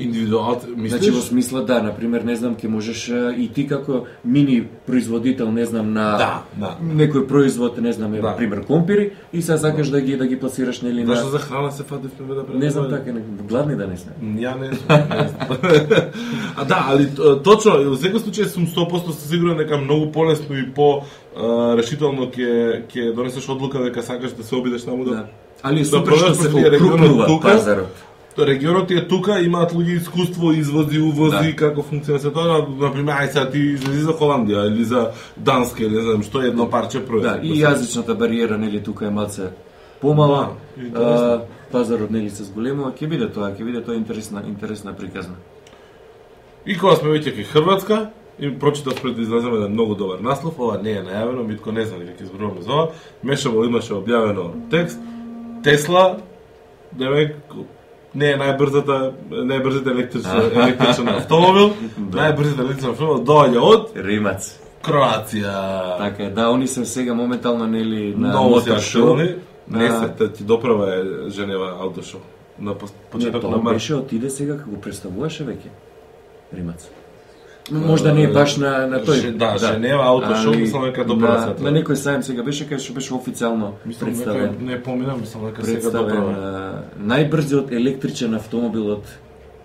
Индивидуалот, 0.03 0.67
мислиш? 0.75 0.99
Значи 0.99 1.11
во 1.11 1.21
смисла 1.21 1.61
да, 1.65 1.81
на 1.83 1.95
пример, 1.95 2.23
не 2.23 2.35
знам, 2.35 2.55
ќе 2.55 2.67
можеш 2.67 3.09
и 3.37 3.47
ти 3.53 3.67
како 3.67 4.05
мини 4.25 4.67
производител, 4.87 5.51
не 5.51 5.65
знам, 5.65 5.93
на 5.93 6.17
Да, 6.17 6.43
да. 6.57 6.77
некој 6.81 7.27
производ, 7.27 7.77
не 7.77 7.93
знам, 7.93 8.13
е, 8.13 8.21
Да. 8.21 8.35
пример 8.37 8.65
компири 8.65 9.11
и 9.33 9.41
сега 9.41 9.57
сакаш 9.57 9.89
да 9.89 10.01
ги 10.01 10.17
да 10.17 10.27
ги 10.27 10.39
пласираш 10.39 10.81
нели 10.81 11.03
на 11.03 11.15
Зашто 11.15 11.29
за 11.29 11.39
храна 11.39 11.71
се 11.71 11.83
фативме 11.83 12.35
да? 12.35 12.43
Не 12.53 12.71
знам 12.71 12.89
така, 12.89 13.11
не, 13.11 13.21
гладни 13.47 13.75
да 13.75 13.87
не 13.87 13.97
сме. 13.97 14.11
Ја 14.21 14.59
не 14.59 14.71
а 16.57 16.65
да, 16.65 16.85
али 16.89 17.07
точно, 17.43 17.71
во 17.91 17.95
секој 17.95 18.19
случај 18.19 18.47
сум 18.47 18.67
100% 18.67 19.11
сигурен 19.11 19.57
дека 19.57 19.77
многу 19.77 20.11
полесно 20.11 20.57
и 20.57 20.65
по 20.73 21.03
решително 21.77 22.27
ќе 22.31 22.87
ќе 22.91 23.13
донесеш 23.15 23.49
одлука 23.49 23.79
дека 23.83 24.03
сакаш 24.03 24.31
да 24.31 24.43
се 24.43 24.55
обидеш 24.55 24.83
таму 24.83 25.05
да. 25.05 25.11
Да. 25.11 25.25
Али 25.63 25.79
Да 25.79 25.85
супер 25.85 26.17
што 26.17 26.25
продаш 26.25 26.37
се 26.37 26.47
окрупнува 26.49 27.39
пазарот. 27.41 27.93
Регионот 28.37 28.91
е 28.91 29.07
тука, 29.07 29.39
имаат 29.39 29.73
луѓе 29.73 29.97
искуство, 29.97 30.51
извози, 30.51 30.99
увози, 30.99 31.49
Да. 31.49 31.55
како 31.55 31.81
функционира 31.83 32.19
се 32.19 32.31
тоа. 32.31 32.47
На- 32.47 32.87
Например, 32.87 33.13
ај 33.13 33.27
сега 33.27 33.51
ти 33.51 33.59
излези 33.59 34.01
за 34.01 34.11
Холандија 34.11 34.67
или 34.67 34.83
за 34.83 35.11
Данска 35.37 35.83
или 35.83 35.95
не 35.95 36.01
знам 36.01 36.23
што 36.23 36.41
е 36.41 36.47
едно 36.47 36.69
парче 36.69 37.05
производ. 37.05 37.41
Да, 37.41 37.47
и 37.47 37.61
јазичната 37.61 38.13
бариера 38.13 38.57
нели 38.57 38.83
тука 38.83 39.05
е 39.05 39.09
малце 39.09 39.49
помала. 40.01 40.49
Да, 40.77 40.99
а, 40.99 41.41
пазарот 41.71 42.11
нели 42.11 42.29
се 42.29 42.43
зголемува, 42.43 42.91
ќе 42.91 43.07
биде 43.07 43.27
тоа, 43.27 43.51
ќе 43.51 43.65
биде 43.65 43.81
тоа 43.81 43.95
интересна 43.95 44.43
интересна 44.47 44.93
приказна. 44.93 45.35
И 46.65 46.77
кога 46.77 46.95
сме 46.95 47.09
веќе 47.09 47.35
кај 47.35 47.43
Хрватска, 47.43 48.09
и 48.39 48.59
прочитав 48.59 49.01
пред 49.01 49.15
да 49.15 49.21
излеземе 49.21 49.57
еден 49.57 49.71
многу 49.71 49.95
добар 49.95 50.19
наслов, 50.19 50.59
ова 50.59 50.79
не 50.81 50.91
е 50.91 51.03
најавено, 51.03 51.43
Митко 51.43 51.71
не 51.71 51.85
знам 51.85 51.99
дека 51.99 52.23
ќе 52.23 52.27
зборуваме 52.27 52.61
за 52.61 52.71
ова. 52.71 52.87
Мешаво 53.23 53.65
имаше 53.65 53.93
објавено 53.93 54.69
текст. 54.69 54.99
Тесла, 55.63 56.17
демек, 56.91 57.35
не 58.15 58.31
е 58.31 58.37
најбрзата, 58.37 58.97
најбрзата 59.31 59.87
електрична, 59.87 60.43
електричен 60.55 61.07
автомобил, 61.17 61.73
најбрзата 61.99 62.59
електричен 62.59 62.89
автомобил 62.89 63.23
доаѓа 63.25 63.59
од 63.59 63.89
Римац. 63.97 64.57
Кроација. 64.81 65.97
Така 65.97 66.23
е, 66.23 66.29
да, 66.29 66.49
они 66.49 66.67
се 66.67 66.85
сега 66.85 67.13
моментално 67.13 67.67
нели 67.67 68.15
на 68.17 68.41
мотор 68.41 68.79
шоу. 68.79 69.15
Не 69.15 69.37
на- 69.67 69.99
се, 69.99 70.09
те 70.09 70.31
ти 70.31 70.43
доправа 70.43 70.95
е 70.95 71.01
Женева 71.29 71.77
аутошоу. 71.81 72.19
На 72.59 72.71
пос- 72.71 72.91
Не, 72.93 73.09
почеток 73.11 73.43
на 73.43 73.57
март. 73.57 73.75
беше 73.75 73.95
отиде 73.95 74.29
сега 74.29 74.57
како 74.57 74.81
представуваше 74.81 75.43
веќе. 75.43 75.69
Римац. 76.53 76.89
Можда 77.71 78.13
не 78.13 78.23
е 78.23 78.27
баш 78.27 78.57
на 78.57 78.87
на 78.87 78.99
тој. 78.99 79.13
Же- 79.13 79.31
да, 79.31 79.57
Женева 79.57 80.03
аутошоу, 80.03 80.53
мислам 80.53 80.83
дека 80.83 81.05
доправа 81.05 81.33
на, 81.35 81.41
се 81.41 81.53
тоа. 81.53 81.63
на 81.63 81.71
некој 81.73 81.95
сајм 81.95 82.21
сега 82.21 82.43
беше 82.43 82.65
кај 82.65 82.79
што 82.79 82.93
беше 82.93 83.13
официјално 83.13 83.71
Мислам 83.85 84.09
дека 84.09 84.23
представен. 84.23 84.57
не 84.61 84.83
поминам, 84.83 85.19
мислам 85.19 85.45
дека 85.45 85.65
сега 85.65 85.73
Представен 85.73 86.07
доправа. 86.07 86.31
а, 86.31 87.01
најбрзиот 87.01 87.71
електричен 87.71 88.33
автомобил 88.33 88.91
од 88.91 89.05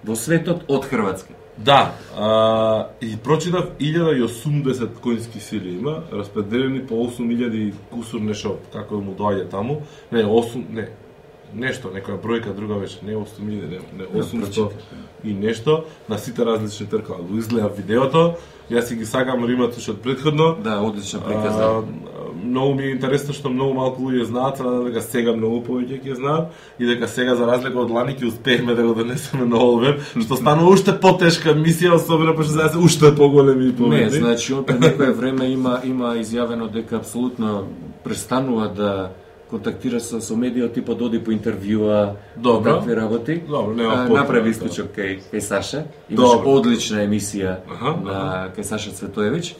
во 0.04 0.14
светот 0.14 0.62
од 0.68 0.84
Хрватска. 0.84 1.32
Да, 1.58 1.92
а, 2.16 2.86
и 3.00 3.16
прочитав 3.16 3.64
1080 3.80 4.88
коински 4.94 5.40
сили 5.40 5.68
има, 5.70 6.02
распределени 6.12 6.80
по 6.80 6.94
8000 6.94 7.54
и 7.54 7.72
кусур 7.90 8.20
нешто 8.20 8.56
како 8.72 8.94
му 8.96 9.12
доаѓа 9.12 9.48
таму. 9.48 9.82
Не, 10.12 10.22
8, 10.24 10.64
не, 10.70 10.88
нешто, 11.54 11.88
некоја 11.88 12.18
бројка 12.18 12.54
друга 12.54 12.74
беше, 12.74 12.98
не 13.02 13.14
8000, 13.14 13.40
не, 13.40 13.78
не 13.98 14.04
800 14.14 14.40
прочитав. 14.40 14.72
и 15.24 15.34
нешто 15.34 15.84
на 16.08 16.18
сите 16.18 16.44
различни 16.44 16.86
тркала. 16.86 17.18
Го 17.20 17.38
изгледа 17.38 17.68
видеото, 17.68 18.34
јас 18.70 18.80
си 18.82 18.96
ги 18.96 19.06
сакам 19.06 19.44
римат 19.44 19.76
уште 19.76 19.90
од 19.90 20.00
предходно. 20.00 20.56
Да, 20.64 20.80
одлична 20.80 21.20
А, 21.20 21.24
приказна. 21.24 21.82
многу 22.44 22.74
ми 22.74 22.82
е 22.82 22.90
интересно 22.90 23.32
што 23.32 23.50
многу 23.50 23.74
малку 23.74 24.02
луѓе 24.02 24.22
знаат, 24.22 24.56
се 24.56 24.62
надам 24.62 24.84
дека 24.84 25.02
сега 25.02 25.32
многу 25.32 25.60
повеќе 25.62 26.02
ќе 26.02 26.12
знаат 26.14 26.48
и 26.78 26.86
дека 26.86 27.08
сега 27.08 27.34
за 27.34 27.46
разлика 27.46 27.78
од 27.78 27.90
лани 27.90 28.12
ќе 28.12 28.28
успееме 28.28 28.74
да 28.74 28.82
го 28.82 28.94
донесеме 28.94 29.44
на 29.44 29.56
Олвер, 29.56 30.00
што 30.16 30.36
станува 30.36 30.70
уште 30.70 31.00
потешка 31.00 31.50
мисија, 31.50 31.94
особено 31.94 32.34
пошто 32.34 32.52
сега 32.52 32.68
се 32.68 32.78
уште 32.78 33.14
поголеми 33.14 33.64
и 33.64 33.68
Не, 33.68 33.76
победни. 33.76 34.10
значи 34.10 34.54
пред 34.66 34.80
некое 34.80 35.10
време 35.12 35.46
има 35.46 35.80
има 35.84 36.14
изјавено 36.16 36.68
дека 36.68 36.96
апсолутно 36.96 37.66
престанува 38.04 38.68
да 38.68 39.10
контактира 39.50 40.00
со, 40.00 40.20
со 40.20 40.36
медиот 40.36 40.74
типа 40.74 40.94
да 40.94 41.04
оди 41.04 41.18
по 41.18 41.30
интервјуа, 41.30 42.14
Добро. 42.36 42.72
такви 42.74 42.94
работи. 42.94 43.42
Добро, 43.48 43.74
нема 43.74 43.92
А, 43.94 44.08
Направи 44.08 44.44
да. 44.44 44.50
исклучок 44.50 44.86
кај, 44.88 45.20
кај 45.32 45.40
Саша. 45.40 45.84
Имаше 46.10 46.36
Добро. 46.36 46.50
одлична 46.50 46.96
емисија 46.98 47.56
Аха, 47.70 47.96
на 48.02 48.48
кај 48.56 48.62
Саша 48.62 48.90
Цветоевиќ. 48.90 49.54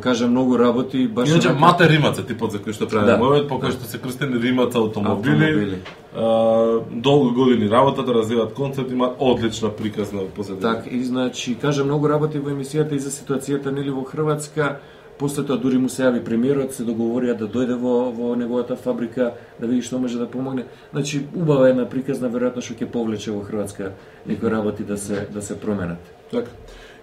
Кажа 0.00 0.26
многу 0.26 0.58
работи, 0.58 1.06
баш 1.08 1.28
Иначе 1.28 1.48
онака- 1.48 1.60
Мате 1.60 1.88
Римац 1.88 2.18
е 2.18 2.22
типот 2.22 2.52
за 2.52 2.58
кој 2.58 2.72
што 2.72 2.86
прави 2.86 3.06
Да. 3.06 3.16
да. 3.16 3.46
по 3.48 3.54
кој 3.56 3.70
што 3.70 3.84
се 3.84 3.98
крстени 3.98 4.36
Римац 4.36 4.74
автомобили. 4.74 5.34
Автомобили. 5.34 5.78
А, 6.14 6.80
долго 6.92 7.30
години 7.32 7.70
работа 7.70 8.02
да 8.02 8.14
развиваат 8.14 8.52
концепт, 8.52 8.90
имаат 8.90 9.16
одлична 9.18 9.70
приказна 9.70 10.20
позадина. 10.26 10.74
Так, 10.74 10.86
и 10.86 11.02
значи, 11.04 11.54
кажа 11.54 11.84
многу 11.84 12.08
работи 12.08 12.38
во 12.38 12.50
емисијата 12.50 12.92
и 12.92 12.98
за 12.98 13.10
ситуацијата 13.10 13.70
нели 13.70 13.90
во 13.90 14.04
Хрватска. 14.04 14.80
После 15.20 15.44
тоа 15.44 15.60
дури 15.60 15.76
му 15.76 15.88
се 15.92 16.06
јави 16.06 16.22
премиерот, 16.24 16.72
се 16.72 16.86
договорија 16.88 17.34
да 17.36 17.44
дојде 17.44 17.74
во, 17.76 18.08
во 18.16 18.30
неговата 18.40 18.72
фабрика, 18.72 19.34
да 19.58 19.68
види 19.68 19.82
што 19.84 19.98
може 20.00 20.16
да 20.16 20.24
помогне. 20.24 20.64
Значи, 20.94 21.26
убава 21.36 21.68
една 21.68 21.84
приказна, 21.84 22.30
веројатно 22.32 22.64
што 22.64 22.78
ќе 22.78 22.88
повлече 22.88 23.34
во 23.34 23.42
Хрватска 23.44 23.90
некои 24.24 24.48
работи 24.48 24.86
да 24.88 24.96
се 24.96 25.26
да 25.28 25.42
се 25.44 25.58
променат. 25.60 26.00
Така. 26.30 26.48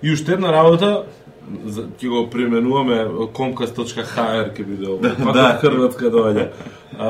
И 0.03 0.11
уште 0.13 0.33
една 0.33 0.51
работа, 0.53 1.03
ќе 1.97 2.09
го 2.09 2.25
применуваме 2.29 2.97
comcast.hr 3.33 4.51
ќе 4.53 4.65
биде 4.65 4.87
ова. 4.87 5.15
Пак 5.25 5.33
Да. 5.33 5.59
Хрватска 5.61 6.11
доаѓа. 6.11 6.47
А, 6.99 7.09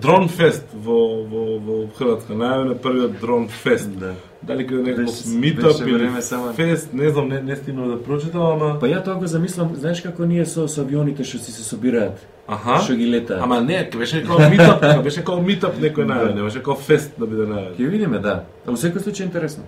Дрон 0.00 0.28
Фест 0.28 0.64
во, 0.74 1.24
во, 1.24 1.44
во 1.58 1.76
Хрватска, 1.98 2.34
најавен 2.34 2.72
е 2.72 2.78
првиот 2.78 3.20
Дрон 3.20 3.48
Фест. 3.48 3.90
Да. 3.98 4.14
Дали 4.42 4.66
каде 4.66 4.94
некој 4.94 5.34
митап 5.34 5.80
или 5.82 5.94
време 5.94 6.22
само- 6.22 6.52
фест, 6.54 6.92
не 6.92 7.10
знам, 7.10 7.28
не, 7.28 7.40
не 7.42 7.56
стигнав 7.56 7.88
да 7.88 8.02
прочитам, 8.02 8.42
ама... 8.42 8.78
Па 8.80 8.86
ја 8.86 9.02
тоа 9.04 9.14
го 9.14 9.26
замислам, 9.26 9.74
знаеш 9.74 10.00
како 10.00 10.24
ние 10.24 10.46
со, 10.46 10.68
со 10.68 10.82
авионите 10.82 11.24
што 11.24 11.38
си 11.38 11.52
се 11.52 11.64
собираат 11.64 12.22
Аха. 12.46 12.78
што 12.84 12.94
ги 12.94 13.06
летаат. 13.10 13.42
Ама 13.42 13.60
не, 13.60 13.90
ке 13.90 13.98
беше 13.98 14.22
како 14.22 14.38
митап, 14.50 14.80
ке 14.80 15.02
беше 15.02 15.24
како 15.24 15.42
митап 15.42 15.74
некој 15.82 16.06
најавен, 16.06 16.34
не 16.34 16.42
беше 16.42 16.62
како 16.62 16.74
фест 16.76 17.18
да 17.18 17.26
биде 17.26 17.48
најавен. 17.50 17.74
Ќе 17.76 17.90
видиме, 17.90 18.18
да. 18.18 18.44
А 18.66 18.70
во 18.70 18.76
секој 18.76 19.02
случај 19.02 19.26
интересно. 19.26 19.64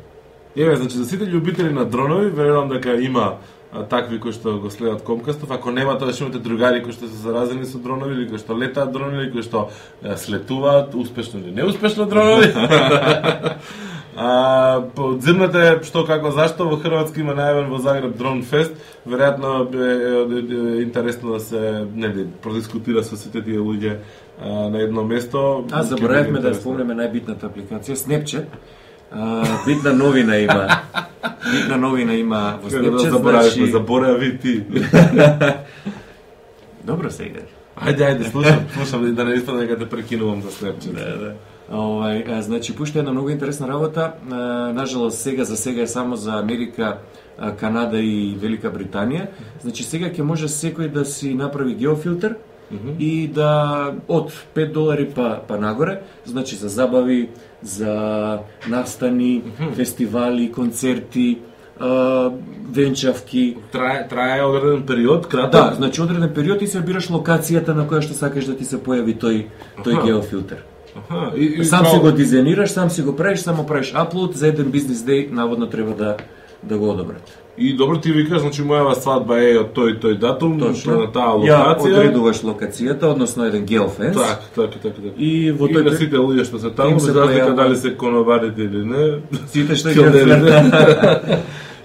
Еве, 0.57 0.77
значи 0.77 0.97
за 0.97 1.07
сите 1.07 1.25
љубители 1.25 1.71
на 1.73 1.85
дронови, 1.85 2.31
верувам 2.31 2.69
дека 2.69 2.97
има 2.99 3.37
а, 3.73 3.85
такви 3.85 4.19
кои 4.21 4.33
што 4.33 4.59
го 4.59 4.71
следат 4.71 5.05
Комкастов, 5.07 5.51
ако 5.51 5.71
нема 5.71 5.95
тоа 5.99 6.13
што 6.13 6.27
имате 6.27 6.43
другари 6.43 6.83
кои 6.83 6.93
што 6.93 7.07
се 7.07 7.23
заразени 7.23 7.65
со 7.65 7.79
дронови 7.79 8.19
или 8.19 8.27
кои 8.29 8.39
што 8.43 8.59
летаат 8.59 8.91
дронови 8.91 9.25
или 9.27 9.31
кои 9.31 9.47
што 9.47 9.69
е, 10.03 10.17
слетуваат 10.17 10.95
успешно 10.95 11.39
или 11.39 11.55
неуспешно 11.55 12.07
дронови. 12.07 12.51
А, 14.21 14.83
подземнете 14.97 15.79
што 15.87 16.03
како 16.05 16.33
зашто 16.35 16.67
во 16.69 16.77
Хрватска 16.83 17.23
има 17.23 17.33
најавен 17.39 17.71
во 17.71 17.79
Загреб 17.81 18.17
Дрон 18.19 18.43
Фест, 18.43 18.75
веројатно 19.07 19.53
е, 19.71 20.83
интересно 20.83 21.39
да 21.39 21.41
се 21.41 21.87
нели 21.95 22.27
продискутира 22.43 23.05
со 23.07 23.17
сите 23.17 23.41
тие 23.41 23.63
луѓе 23.63 23.95
а, 23.97 24.69
на 24.69 24.83
едно 24.83 25.07
место. 25.07 25.65
А, 25.71 25.85
биде 25.87 26.09
да 26.09 26.21
интересно. 26.27 26.55
спомнеме 26.61 26.99
најбитната 26.99 27.49
апликација 27.49 27.97
Snapchat. 27.97 28.61
А, 29.13 29.45
битна 29.67 29.93
новина 29.93 30.37
има. 30.37 30.69
Битна 31.53 31.77
новина 31.77 32.15
има 32.15 32.59
во 32.63 32.71
Како 32.71 32.91
да 32.91 33.11
заборавивме, 33.11 33.51
значи... 33.51 33.73
заборави 33.73 34.39
ти. 34.39 34.61
Добро 36.85 37.11
се 37.11 37.25
иде. 37.25 37.43
Ајде, 37.81 38.07
ајде, 38.07 38.31
слушам, 38.31 38.61
слушам, 38.75 39.15
да 39.15 39.25
не 39.25 39.35
испадне 39.35 39.67
дека 39.67 39.79
те 39.79 39.89
прекинувам 39.89 40.43
за 40.43 40.51
Snapchat. 40.51 40.95
Да, 40.95 41.19
да. 41.19 41.35
Овај, 41.71 42.39
а, 42.39 42.43
значи 42.43 42.77
пушта 42.77 42.99
една 42.99 43.13
многу 43.13 43.31
интересна 43.31 43.69
работа. 43.69 44.13
А, 44.31 44.37
нажалост 44.73 45.19
сега 45.19 45.45
за 45.45 45.57
сега 45.57 45.83
е 45.83 45.87
само 45.87 46.17
за 46.17 46.39
Америка, 46.39 46.99
Канада 47.57 47.99
и 47.99 48.37
Велика 48.41 48.71
Британија. 48.71 49.27
Значи 49.63 49.85
сега 49.85 50.13
ќе 50.13 50.23
може 50.23 50.49
секој 50.49 50.93
да 50.93 51.05
си 51.05 51.35
направи 51.35 51.75
геофилтер 51.75 52.37
и 52.99 53.29
да 53.29 53.95
од 54.09 54.33
5 54.55 54.73
долари 54.73 55.11
па 55.15 55.41
па 55.49 55.59
нагоре, 55.59 56.03
значи 56.25 56.57
за 56.57 56.69
забави, 56.69 57.29
за 57.63 58.39
настани, 58.69 59.43
фестивали, 59.75 60.53
концерти, 60.53 61.39
а, 61.81 62.31
венчавки, 62.73 63.57
Трае, 63.73 64.09
трае 64.09 64.43
одреден 64.43 64.83
период, 64.83 65.27
краток. 65.27 65.51
Да, 65.53 65.73
значи 65.75 66.01
одреден 66.03 66.35
период 66.35 66.63
и 66.63 66.67
се 66.67 66.81
бираш 66.81 67.09
локацијата 67.09 67.69
на 67.69 67.87
која 67.87 68.01
што 68.01 68.15
сакаш 68.15 68.45
да 68.45 68.57
ти 68.57 68.65
се 68.65 68.77
појави 68.79 69.17
тој 69.17 69.47
тој 69.85 69.93
Аха. 69.95 70.07
геофилтер. 70.07 70.65
Аха, 70.97 71.33
и, 71.37 71.45
и 71.45 71.65
Сам 71.65 71.85
као- 71.85 71.91
си 71.91 71.99
го 71.99 72.07
дизајнираш, 72.09 72.67
сам 72.67 72.91
си 72.91 73.03
го 73.03 73.17
правиш, 73.17 73.41
само 73.41 73.67
правиш 73.67 73.93
аплод 73.95 74.37
за 74.37 74.47
еден 74.49 74.71
бизнес 74.71 74.99
деј, 74.99 75.31
наводно 75.31 75.67
треба 75.67 75.95
да 75.95 76.17
да 76.63 76.79
го 76.79 76.91
одобрат. 76.91 77.39
И 77.59 77.77
добро 77.77 78.01
ти 78.01 78.13
викаш, 78.13 78.41
значи 78.41 78.63
мојава 78.63 78.95
свадба 78.97 79.37
е 79.43 79.59
од 79.61 79.73
тој 79.77 79.99
тој 80.01 80.19
датум, 80.19 80.59
Точно. 80.61 81.01
на 81.01 81.13
таа 81.13 81.37
Ја 81.45 81.59
локација. 81.61 81.93
одредуваш 81.93 82.43
локацијата, 82.43 83.03
односно 83.05 83.45
еден 83.45 83.65
геофенс. 83.67 84.17
Така, 84.17 84.39
така, 84.55 84.69
така, 84.71 84.95
така. 84.95 85.09
И 85.19 85.51
во 85.53 85.69
тој 85.69 85.85
на 85.85 85.97
сите 85.97 86.17
луѓе 86.17 86.45
што 86.45 86.59
се 86.59 86.71
таму, 86.71 87.01
се 87.01 87.13
разлика 87.13 87.53
дали 87.55 87.77
се 87.77 87.97
конобарите 87.97 88.63
или 88.63 88.85
не. 88.85 89.21
сите 89.53 89.77
што 89.77 89.89
ќе 89.95 91.41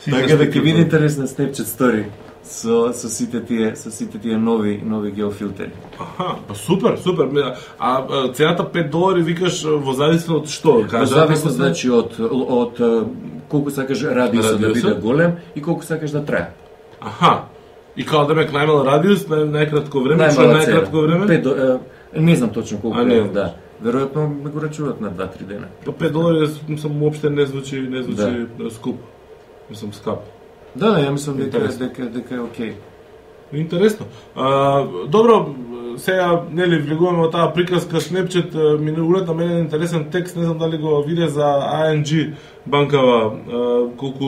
Така 0.06 0.38
да 0.38 0.46
ќе 0.46 0.62
биде 0.62 0.82
интересна 0.86 1.28
Snapchat 1.28 1.66
story 1.66 2.06
со 2.44 2.94
со 2.94 3.10
сите 3.10 3.42
тие 3.42 3.76
со 3.76 3.92
сите 3.92 4.20
тие 4.20 4.38
нови 4.38 4.80
нови 4.86 5.12
геофилтери. 5.12 5.72
Аха, 6.00 6.36
па 6.48 6.56
супер, 6.56 6.98
супер. 7.04 7.28
А, 7.80 8.06
а 8.10 8.32
цената 8.34 8.64
5 8.64 8.90
долари 8.90 9.24
викаш 9.24 9.64
во 9.66 9.94
зависност 9.94 10.30
од 10.30 10.50
што? 10.50 10.72
Во 10.72 10.88
Кажа, 10.88 11.06
зависност 11.06 11.56
значи 11.56 11.90
од 11.90 12.20
од 12.20 12.80
колку 13.50 13.72
сакаш 13.72 14.04
радиусот 14.04 14.62
да 14.62 14.74
биде 14.74 14.94
голем 14.94 15.36
и 15.56 15.62
колку 15.62 15.84
сакаш 15.84 16.12
да 16.12 16.26
трае. 16.26 16.50
Аха. 17.02 17.42
И 17.96 18.06
као 18.06 18.26
да 18.26 18.36
ме 18.36 18.44
најмал 18.48 18.84
радиус, 18.86 19.28
нај, 19.32 19.46
најкратко 19.52 20.04
време, 20.04 20.32
што 20.32 20.42
најкратко 20.52 21.02
време? 21.06 21.28
Пет, 21.28 21.44
до- 21.44 21.56
е, 21.56 22.20
не 22.20 22.36
знам 22.36 22.50
точно 22.50 22.82
колку 22.82 22.98
А, 23.00 23.14
е, 23.14 23.24
да. 23.24 23.54
Веројатно 23.84 24.44
ме 24.44 24.50
го 24.50 24.62
рачуваат 24.62 25.02
на 25.02 25.12
2-3 25.12 25.44
дена. 25.44 25.68
Па 25.86 25.92
5 25.92 26.12
долари 26.12 26.48
сум 26.78 27.04
уопште 27.04 27.30
не 27.30 27.46
звучи, 27.46 27.80
не 27.80 28.04
звучи 28.04 28.48
скуп. 28.72 28.98
Мислам 29.70 29.94
скап. 29.94 30.24
Да, 30.76 30.92
да, 30.92 31.00
ја 31.00 31.12
мислам 31.12 31.38
дека 31.38 31.60
дека 31.60 32.06
дека 32.10 32.36
е 32.36 32.40
окей. 32.40 32.74
Интересно. 33.54 34.06
А, 34.36 34.84
добро, 35.08 35.56
сега, 35.98 36.44
нели, 36.52 36.82
влегуваме 36.82 37.20
во 37.20 37.30
таа 37.32 37.54
приказка 37.54 37.98
Snapchat, 37.98 38.56
а, 38.56 38.78
ми 38.78 38.92
улетна 38.92 39.34
мене 39.34 39.60
интересен 39.60 40.10
текст, 40.12 40.36
не 40.36 40.44
знам 40.44 40.58
дали 40.58 40.78
го 40.78 41.04
виде 41.04 41.28
за 41.28 41.44
ANG 41.74 42.34
банкава, 42.68 43.32
колку 43.98 44.26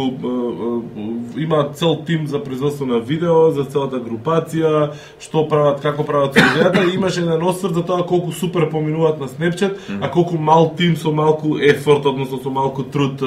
има 1.38 1.69
цел 1.73 2.04
тим 2.06 2.28
за 2.28 2.43
производство 2.43 2.86
на 2.86 3.00
видео, 3.00 3.52
за 3.52 3.63
целата 3.65 3.97
групација, 4.02 4.91
што 5.19 5.45
прават, 5.50 5.82
како 5.82 6.04
прават 6.04 6.36
видеата, 6.36 6.84
и 6.86 6.95
имаше 6.95 7.21
еден 7.21 7.43
осврт 7.43 7.73
за 7.73 7.84
тоа 7.86 8.06
колку 8.06 8.32
супер 8.32 8.69
поминуваат 8.69 9.19
на 9.19 9.28
Snapchat, 9.28 9.78
а 10.02 10.10
колку 10.12 10.38
мал 10.38 10.73
тим 10.78 10.95
со 10.97 11.12
малку 11.12 11.58
ефорт, 11.58 12.06
односно 12.06 12.38
со 12.43 12.50
малку 12.50 12.84
труд, 12.84 13.21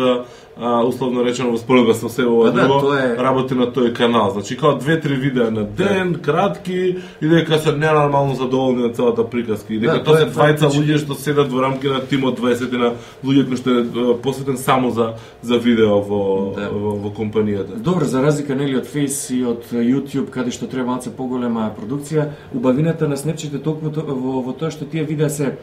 а, 0.62 0.84
условно 0.84 1.24
речено 1.24 1.50
во 1.50 1.56
споредба 1.58 1.94
со 1.94 2.08
се 2.08 2.26
ова 2.26 2.50
да, 2.52 2.66
друго, 2.66 2.94
е- 2.94 3.16
работи 3.16 3.54
на 3.54 3.66
тој 3.66 3.94
канал. 3.96 4.30
Значи, 4.30 4.56
као 4.56 4.74
две-три 4.76 5.14
видеа 5.14 5.50
на 5.50 5.64
ден, 5.64 6.14
кратки, 6.14 6.96
и 7.20 7.26
дека 7.28 7.58
се 7.58 7.72
ненормално 7.72 8.34
задоволни 8.34 8.82
на 8.82 8.92
целата 8.92 9.24
приказка. 9.30 9.74
И 9.74 9.78
дека 9.78 9.98
Да, 9.98 10.04
тоа 10.04 10.16
се 10.16 10.26
двајца 10.26 10.68
луѓе 10.68 10.98
што 10.98 11.14
седат 11.14 11.48
во 11.48 11.62
рамки 11.62 11.88
на 11.88 12.00
тим 12.00 12.24
од 12.24 12.38
20 12.38 12.76
на 12.76 12.92
луѓе 13.24 13.46
кои 13.48 13.56
што 13.56 13.70
е, 13.70 14.16
посветен 14.22 14.58
само 14.58 14.90
за 14.90 14.99
за 15.42 15.58
видео 15.58 16.00
во 16.00 16.20
Да. 16.56 16.68
во, 16.70 16.94
во 16.96 17.10
компанијата. 17.10 17.76
Добро, 17.76 18.04
за 18.04 18.22
разлика 18.22 18.54
нели 18.54 18.76
од 18.76 18.86
Face 18.86 19.30
и 19.30 19.44
од 19.44 19.64
YouTube, 19.72 20.30
каде 20.30 20.50
што 20.50 20.66
треба 20.66 20.86
малце 20.92 21.10
поголема 21.10 21.70
продукција, 21.76 22.30
убавината 22.54 23.08
на 23.08 23.16
Snapchat 23.16 23.54
е 23.54 23.58
толку 23.58 23.86
во, 23.86 23.90
то- 23.90 24.06
во, 24.06 24.40
во 24.42 24.52
тоа 24.52 24.70
што 24.70 24.84
тие 24.84 25.04
видеа 25.04 25.30
се 25.30 25.56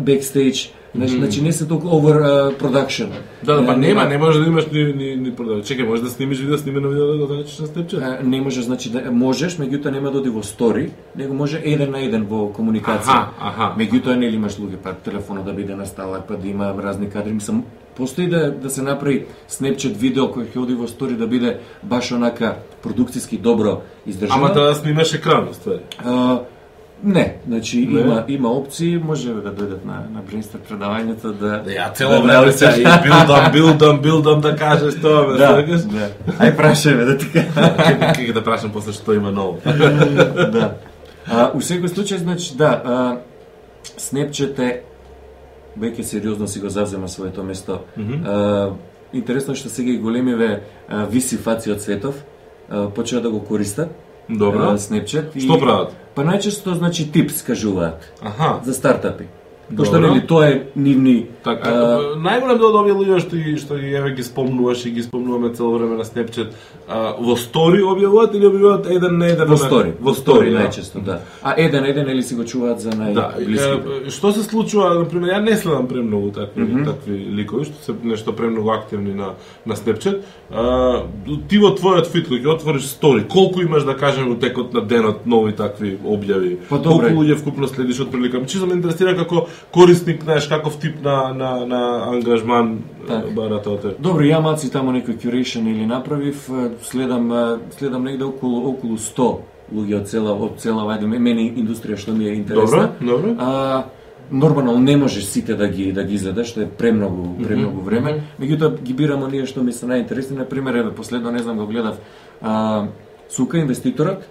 бекстейдж, 0.00 0.72
значи, 0.94 1.12
значи 1.12 1.42
не 1.42 1.52
се 1.52 1.68
толку 1.68 1.86
over 1.86 2.22
uh, 2.22 2.58
production. 2.58 3.08
Да, 3.44 3.60
да, 3.60 3.66
па 3.66 3.76
Не- 3.76 3.88
нема, 3.88 4.04
не 4.04 4.18
може 4.18 4.40
да 4.40 4.46
имаш 4.46 4.66
ни 4.66 4.84
ни 4.84 5.16
ни 5.16 5.34
продава. 5.34 5.60
Чекај, 5.60 5.86
може 5.86 6.02
да 6.02 6.10
снимиш 6.10 6.38
видео, 6.38 6.58
снимено 6.58 6.88
видео 6.88 7.06
да 7.06 7.18
го 7.18 7.26
залечиш 7.26 7.58
на 7.58 7.66
Snapchat. 7.66 8.22
Не 8.22 8.40
може, 8.40 8.62
значи, 8.62 8.90
да, 8.90 9.10
можеш, 9.10 9.58
меѓутоа 9.58 9.90
нема 9.90 10.10
да 10.10 10.18
оди 10.18 10.28
во 10.28 10.42
стори, 10.42 10.90
него 11.16 11.34
може 11.34 11.60
еден 11.64 11.90
на 11.90 12.00
еден 12.00 12.26
во 12.26 12.52
комуникација. 12.52 13.08
Аха, 13.08 13.30
аха. 13.40 13.72
Меѓутоа 13.78 14.16
нели 14.16 14.36
имаш 14.36 14.58
луѓе, 14.58 14.76
па 14.82 14.94
телефонот 14.94 15.44
да 15.44 15.52
биде 15.52 15.76
на 15.76 15.86
сталак, 15.86 16.28
па 16.28 16.36
да 16.36 16.48
има 16.48 16.74
разни 16.82 17.10
кадри, 17.10 17.32
мислам, 17.32 17.64
постои 17.96 18.28
да 18.28 18.50
да 18.50 18.70
се 18.70 18.82
направи 18.82 19.26
Snapchat 19.50 19.96
видео 19.96 20.30
кој 20.30 20.54
ќе 20.54 20.58
оди 20.62 20.74
во 20.74 20.88
стори 20.88 21.14
да 21.18 21.26
биде 21.26 21.58
баш 21.82 22.12
онака 22.12 22.56
продукциски 22.82 23.38
добро 23.38 23.82
издржано. 24.06 24.46
Ама 24.46 24.54
да 24.54 24.74
снимаш 24.74 25.14
екран, 25.14 25.48
ствари. 25.52 25.80
Не, 27.02 27.36
значи 27.48 27.86
Не? 27.86 28.00
има 28.00 28.24
има 28.28 28.48
опции, 28.48 29.00
може 29.04 29.34
да 29.34 29.52
дојдат 29.52 29.84
на 29.84 30.06
на 30.14 30.22
Бринстер 30.22 30.60
предавањето 30.70 31.32
да 31.32 31.62
Да 31.64 31.70
ја 31.70 31.94
цело 31.94 32.22
време 32.22 32.52
се 32.52 32.66
и 32.80 32.84
билдам, 33.02 33.52
билдам, 33.52 34.00
билдам 34.02 34.40
да 34.40 34.56
кажеш 34.56 34.94
тоа, 35.00 35.26
ме 35.28 35.38
Да, 35.38 35.46
сакаш? 35.48 35.80
да. 35.80 36.08
Ај 36.38 36.56
прашај 36.56 37.04
да 37.04 37.18
ти 37.18 37.26
кажам. 37.32 37.76
Ќе 38.14 38.32
да 38.32 38.44
прашам 38.44 38.72
после 38.72 38.92
што 38.92 39.12
има 39.14 39.30
ново. 39.32 39.58
да. 40.52 40.76
А, 41.26 41.50
у 41.54 41.60
секој 41.60 41.88
случај, 41.88 42.16
значи, 42.16 42.56
да, 42.56 42.82
а, 42.84 43.16
Snapchat 43.98 44.58
е 44.58 44.82
веќе 45.78 46.02
сериозно 46.02 46.48
си 46.48 46.60
го 46.60 46.68
завзема 46.68 47.08
своето 47.08 47.42
место. 47.42 47.78
а, 48.24 48.70
интересно 49.12 49.52
е 49.52 49.56
што 49.56 49.68
сега 49.68 49.90
и 49.90 49.98
големиве 49.98 50.62
а, 50.88 51.04
виси 51.04 51.36
фаци 51.36 51.70
од 51.70 51.82
светов 51.82 52.24
а, 52.70 52.88
почнаа 52.88 53.20
да 53.22 53.30
го 53.30 53.44
користат. 53.44 53.88
Добро. 54.28 54.74
Snapchat. 54.80 55.34
Што 55.38 55.58
прават? 55.60 55.92
Па 56.14 56.22
најчесто, 56.22 56.74
значи, 56.74 57.04
типс 57.12 57.42
кажуваат 57.42 58.12
Аха. 58.22 58.60
за 58.64 58.74
стартапи. 58.74 59.26
Пошто 59.76 60.00
нели 60.00 60.26
тоа 60.26 60.48
е 60.48 60.62
нивни 60.76 61.26
Така, 61.44 61.68
а, 61.68 61.96
најголем 62.16 62.56
дел 62.56 62.70
од 62.70 62.76
овие 62.80 62.94
луѓе 62.96 63.18
што 63.20 63.36
ги 63.36 63.54
што 63.60 63.76
ги 63.76 63.90
еве 63.92 64.14
ги 64.16 64.24
спомнуваш 64.24 64.86
и 64.88 64.92
ги 64.96 65.02
спомнуваме 65.04 65.50
цело 65.52 65.74
време 65.76 65.98
на 65.98 66.04
Snapchat, 66.08 66.54
а, 66.88 67.00
во 67.20 67.36
стори 67.36 67.82
објавуваат 67.84 68.32
или 68.36 68.48
објавуваат 68.48 68.88
еден 68.94 69.18
на 69.20 69.28
еден? 69.28 69.48
во 69.50 69.58
стори, 69.60 69.92
во 70.00 70.14
стори 70.16 70.54
да. 70.54 70.62
најчесто, 70.64 71.02
да. 71.04 71.18
А 71.42 71.52
еден 71.60 71.84
еден 71.84 72.08
или 72.08 72.22
си 72.22 72.34
го 72.34 72.46
чуваат 72.48 72.80
за 72.80 72.90
Да, 72.96 73.34
најблиските. 73.36 74.06
е, 74.06 74.10
што 74.10 74.32
се 74.32 74.42
случува, 74.42 74.94
на 74.94 75.04
пример, 75.08 75.34
ја 75.34 75.42
не 75.44 75.56
следам 75.56 75.88
премногу 75.88 76.30
такви 76.30 76.62
mm 76.62 76.72
-hmm. 76.72 76.84
такви 76.84 77.18
ликови 77.36 77.64
што 77.64 77.84
се 77.84 77.92
нешто 78.02 78.32
премногу 78.32 78.70
активни 78.70 79.14
на 79.14 79.34
на 79.66 79.76
Snapchat. 79.76 80.20
А, 80.52 81.02
ти 81.48 81.58
во 81.58 81.76
твојот 81.76 82.06
фит 82.06 82.28
кога 82.28 82.40
ќе 82.40 82.54
отвориш 82.54 82.84
стори, 82.84 83.24
колку 83.28 83.60
имаш 83.60 83.84
да 83.84 83.96
кажем 83.96 84.28
во 84.28 84.34
текот 84.34 84.72
на 84.74 84.80
денот 84.80 85.26
нови 85.26 85.52
такви 85.52 85.98
објави? 86.04 86.56
Па, 86.68 86.78
добре. 86.78 87.08
колку 87.08 87.22
луѓе 87.22 87.36
вкупно 87.36 87.68
следиш 87.68 88.00
од 88.00 88.10
прилика? 88.10 88.46
Чисто 88.46 88.66
ме 88.66 88.74
интересира 88.74 89.16
како 89.16 89.46
корисник, 89.72 90.22
знаеш, 90.22 90.48
каков 90.48 90.78
тип 90.78 91.02
на 91.04 91.34
на 91.34 91.66
на 91.66 92.04
ангажман 92.08 92.78
Така. 93.08 93.30
бара 93.30 93.62
тоа 93.62 93.80
те. 93.80 93.94
Добро, 93.98 94.22
ја 94.24 94.40
малци 94.40 94.70
тамо 94.72 94.92
некој 94.92 95.18
curation 95.18 95.68
или 95.68 95.86
направив, 95.86 96.48
следам 96.82 97.32
следам 97.78 98.04
негде 98.04 98.24
околу 98.24 98.70
околу 98.70 98.96
100 98.96 99.38
луѓе 99.72 100.00
од 100.00 100.08
цела 100.08 100.32
од 100.32 100.58
цела 100.60 100.84
вајде 100.84 101.06
мене 101.06 101.48
индустрија 101.56 101.96
што 101.96 102.12
ми 102.12 102.28
е 102.28 102.34
интересна. 102.34 102.90
Добро, 103.00 103.16
добро. 103.16 103.34
А 103.38 103.84
нормално 104.30 104.78
не 104.78 104.96
можеш 104.96 105.24
сите 105.24 105.54
да 105.54 105.68
ги 105.68 105.92
да 105.92 106.04
ги 106.04 106.14
изгледаш, 106.14 106.48
што 106.48 106.62
е 106.62 106.68
премногу 106.68 107.44
премногу 107.44 107.80
време. 107.80 108.22
Меѓутоа 108.40 108.80
ги 108.82 108.94
бирам 108.94 109.22
оние 109.22 109.46
што 109.46 109.62
ми 109.62 109.72
се 109.72 109.86
најинтересни, 109.86 110.36
на 110.36 110.44
пример, 110.48 110.74
еве 110.74 110.94
последно 110.94 111.30
не 111.30 111.38
знам 111.38 111.56
го 111.56 111.66
гледав 111.66 111.96
а, 112.42 112.86
Сука 113.30 113.58
инвеститорот, 113.58 114.24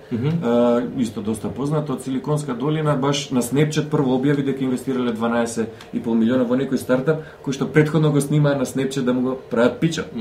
а, 0.43 0.82
исто 0.97 1.21
доста 1.21 1.49
познат 1.49 1.89
од 1.89 2.03
Силиконска 2.03 2.53
долина, 2.53 2.95
баш 2.95 3.29
на 3.32 3.41
Snapchat 3.41 3.89
прво 3.89 4.17
објави 4.17 4.45
дека 4.45 4.63
инвестирале 4.63 5.12
12,5 5.12 6.15
милиона 6.15 6.43
во 6.43 6.56
некој 6.56 6.77
стартап 6.77 7.23
кој 7.43 7.53
што 7.53 7.67
претходно 7.67 8.12
го 8.12 8.21
снимаа 8.21 8.56
на 8.56 8.65
Snapchat 8.65 9.03
да 9.03 9.13
му 9.13 9.21
го 9.21 9.38
прават 9.49 9.79
пичот. 9.79 10.13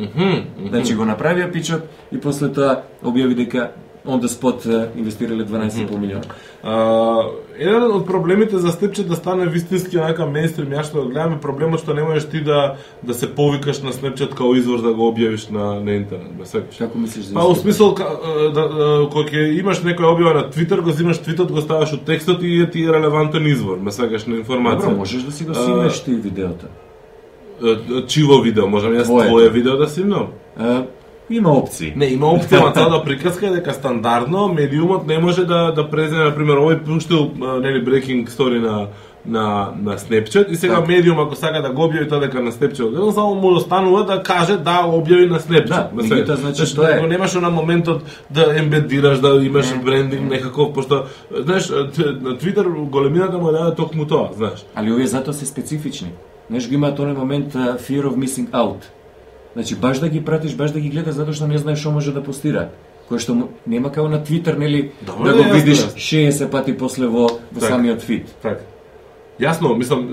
Значи 0.68 0.94
го 0.94 1.04
направија 1.04 1.52
пичот 1.52 1.84
и 2.10 2.18
после 2.18 2.48
тоа 2.48 2.82
објави 3.02 3.34
дека 3.34 3.70
on 4.06 4.20
the 4.20 4.26
spot 4.26 4.88
инвестирале 4.96 5.44
12,5 5.44 5.98
милиона. 5.98 6.22
А, 6.62 7.22
еден 7.58 7.82
од 7.82 8.06
проблемите 8.06 8.58
за 8.58 8.68
Snapchat 8.72 9.06
да 9.06 9.16
стане 9.16 9.46
вистински 9.46 9.98
онака 9.98 10.26
мейнстрим, 10.26 10.70
ја 10.70 10.82
што 10.82 11.02
го 11.02 11.08
гледам 11.08 11.32
е 11.32 11.40
проблемот 11.40 11.80
што 11.80 11.94
не 11.94 12.02
можеш 12.02 12.28
ти 12.30 12.40
да 12.42 12.76
да 13.02 13.14
се 13.14 13.34
повикаш 13.34 13.82
на 13.82 13.92
Snapchat 13.92 14.34
као 14.34 14.54
извор 14.54 14.82
да 14.82 14.94
го 14.94 15.10
објавиш 15.10 15.50
на 15.50 15.80
на 15.80 15.92
интернет, 15.92 16.38
ме 16.38 16.46
секаш. 16.46 16.76
Како 16.78 16.98
мислиш 16.98 17.24
за 17.24 17.34
Па, 17.34 17.40
во 17.40 17.54
смисол, 17.54 17.94
ка- 17.94 18.10
да, 18.54 18.68
кога 19.10 19.30
ќе 19.30 19.58
имаш 19.60 19.82
некоја 19.82 20.14
објава 20.14 20.34
на 20.34 20.50
Твитер, 20.50 20.80
го 20.80 20.90
взимаш 20.90 21.18
твитот, 21.18 21.52
го 21.52 21.60
ставаш 21.60 21.92
од 21.92 22.04
текстот 22.04 22.42
и 22.42 22.60
е 22.62 22.70
ти 22.70 22.84
е 22.84 22.92
релевантен 22.92 23.46
извор, 23.46 23.78
ме 23.78 23.92
сакаш 23.92 24.26
на 24.26 24.34
информација. 24.36 24.90
Добро, 24.90 24.96
можеш 24.96 25.22
да 25.22 25.32
си 25.32 25.44
го 25.44 25.54
снимеш 25.54 26.02
ти 26.04 26.14
видеото. 26.14 26.66
Чиво 28.06 28.40
видео, 28.42 28.66
можам 28.66 28.92
јас 28.92 29.06
твое 29.26 29.48
видео 29.48 29.76
да 29.76 29.86
снимам? 29.88 30.26
Има 31.30 31.52
опции. 31.52 31.92
Не, 31.96 32.06
има 32.12 32.26
опција 32.26 32.64
на 32.64 32.72
целата 32.72 33.04
приказка 33.04 33.46
е 33.46 33.50
дека 33.50 33.72
стандардно 33.72 34.48
медиумот 34.48 35.06
не 35.06 35.18
може 35.18 35.44
да 35.44 35.72
да 35.72 35.88
преземе 35.90 36.24
на 36.24 36.34
пример 36.34 36.58
овој 36.58 36.82
пуштил 36.84 37.30
нели 37.38 37.84
breaking 37.84 38.28
story 38.28 38.58
на 38.60 38.88
на 39.26 39.72
на 39.82 39.98
Snapchat 39.98 40.50
и 40.50 40.56
сега 40.56 40.74
Така. 40.74 40.92
медиум 40.92 41.20
ако 41.20 41.34
сака 41.36 41.62
да 41.62 41.70
го 41.70 41.82
објави 41.82 42.08
тоа 42.08 42.20
дека 42.20 42.42
на 42.42 42.52
Snapchat, 42.52 42.86
едно 42.86 43.12
само 43.12 43.34
му 43.34 43.54
останува 43.54 44.04
да 44.04 44.22
каже 44.22 44.56
да 44.56 44.82
објави 44.82 45.30
на 45.30 45.38
Snapchat. 45.38 45.68
Да, 45.68 45.90
Ме 45.94 46.02
меѓутоа, 46.02 46.34
значи, 46.34 46.66
знаеш, 46.66 46.74
тоа 46.74 47.04
е. 47.04 47.06
Немаш 47.06 47.34
на 47.34 47.50
моментот 47.50 48.02
да 48.30 48.58
ембедираш, 48.58 49.20
да 49.20 49.28
имаш 49.44 49.74
брендинг 49.84 50.30
некаков, 50.30 50.72
пошто 50.74 51.04
знаеш, 51.30 51.70
на 51.70 52.36
Twitter 52.36 52.66
големината 52.90 53.38
му 53.38 53.52
даде 53.52 53.74
токму 53.74 54.06
тоа, 54.06 54.28
знаеш. 54.36 54.66
Али 54.74 54.92
овие 54.92 55.06
затоа 55.06 55.34
се 55.34 55.46
специфични. 55.46 56.12
Знаеш, 56.50 56.68
го 56.68 56.74
имаат 56.74 56.98
оној 56.98 57.16
момент 57.16 57.54
uh, 57.54 57.78
fear 57.78 58.02
of 58.02 58.16
missing 58.18 58.50
out. 58.50 58.90
Значи, 59.54 59.74
баш 59.74 59.98
да 59.98 60.08
ги 60.08 60.24
пратиш, 60.24 60.54
баш 60.56 60.70
да 60.70 60.80
ги 60.80 60.88
гледаш, 60.88 61.14
затоа 61.14 61.34
што 61.34 61.46
не 61.46 61.58
знаеш 61.58 61.80
што 61.80 61.92
може 61.92 62.12
да 62.12 62.22
постира. 62.24 62.70
Кој 63.10 63.18
што 63.20 63.36
нема 63.66 63.92
као 63.92 64.08
на 64.08 64.22
Твитер, 64.24 64.56
нели, 64.56 64.92
да 65.04 65.12
го 65.12 65.42
видиш 65.52 65.84
јасно. 65.84 65.98
60 65.98 66.50
пати 66.50 66.72
после 66.72 67.06
во, 67.06 67.28
во 67.52 67.60
Така. 67.60 67.74
самиот 67.74 68.02
фит. 68.02 68.32
Така. 68.42 68.64
Јасно, 69.42 69.74
мислам, 69.74 70.06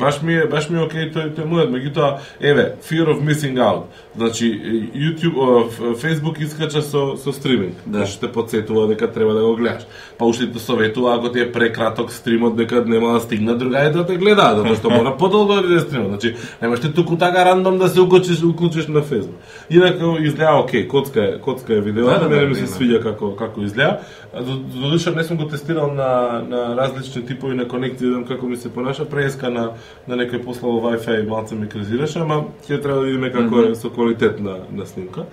баш 0.00 0.22
ми 0.22 0.34
е, 0.34 0.46
баш 0.50 0.68
ми 0.70 0.78
е 0.80 0.82
окей 0.82 1.06
тој 1.14 1.30
тој 1.36 1.46
мојот, 1.46 1.70
меѓутоа, 1.70 2.08
еве, 2.40 2.64
fear 2.82 3.06
of 3.12 3.20
missing 3.22 3.60
out. 3.62 3.84
Значи, 4.16 4.46
YouTube, 4.94 5.70
Facebook 6.02 6.40
искача 6.42 6.82
со 6.82 7.16
со 7.16 7.32
стриминг. 7.32 7.74
Да. 7.86 7.98
Значи 7.98 8.20
те 8.20 8.32
потсетува 8.32 8.86
дека 8.88 9.12
треба 9.12 9.34
да 9.34 9.44
го 9.44 9.56
гледаш. 9.56 9.86
Па 10.18 10.24
уште 10.24 10.52
те 10.52 10.58
советува 10.58 11.14
ако 11.14 11.32
ти 11.32 11.40
е 11.40 11.52
прекраток 11.52 12.12
стримот 12.12 12.56
дека 12.56 12.84
нема 12.86 13.12
да 13.12 13.20
стигнат 13.20 13.58
другаите 13.58 13.98
да 13.98 14.06
те 14.06 14.16
гледаат, 14.16 14.56
затоа 14.58 14.76
што 14.76 14.90
мора 14.90 15.16
подолго 15.16 15.60
да 15.62 15.80
стримот. 15.80 16.08
Значи, 16.08 16.34
немаш 16.62 16.80
ти 16.80 16.92
туку 16.94 17.16
така 17.16 17.44
рандом 17.44 17.78
да 17.78 17.88
се 17.88 18.00
укочиш, 18.00 18.42
уклучиш 18.42 18.86
на 18.86 19.02
Facebook. 19.02 19.38
Инаку 19.70 20.16
изгледа 20.18 20.58
окей, 20.58 20.88
коцка 20.88 21.24
е, 21.24 21.38
коцка 21.40 21.74
е 21.74 21.80
видео, 21.80 22.06
Да, 22.06 22.18
да, 22.18 22.28
мене 22.28 22.42
да, 22.42 22.48
ми 22.48 22.54
се 22.54 22.66
свиѓа 22.66 23.02
како 23.02 23.36
како 23.36 23.62
изгледа. 23.62 24.00
Додуша 24.38 25.10
не 25.10 25.24
сум 25.24 25.36
го 25.36 25.48
тестирал 25.48 25.94
на 25.94 26.42
на 26.48 26.76
различни 26.76 27.26
типови 27.26 27.54
на 27.54 27.68
конекти, 27.68 28.04
да 28.04 28.06
видам 28.06 28.24
како 28.24 28.46
ми 28.46 28.56
се 28.56 28.72
понаша. 28.72 29.04
Преска 29.04 29.50
на 29.50 29.72
на 30.08 30.16
некој 30.16 30.44
послово 30.44 30.90
Wi-Fi 30.90 31.28
малце 31.28 31.54
ми 31.54 31.68
кризираше, 31.68 32.22
ама 32.22 32.44
ќе 32.68 32.82
треба 32.82 33.00
да 33.00 33.06
видиме 33.06 33.32
како 33.32 33.64
е 33.66 33.74
со 33.74 33.90
квалитет 33.90 34.40
на 34.40 34.62
на 34.70 34.86
снимка. 34.86 35.26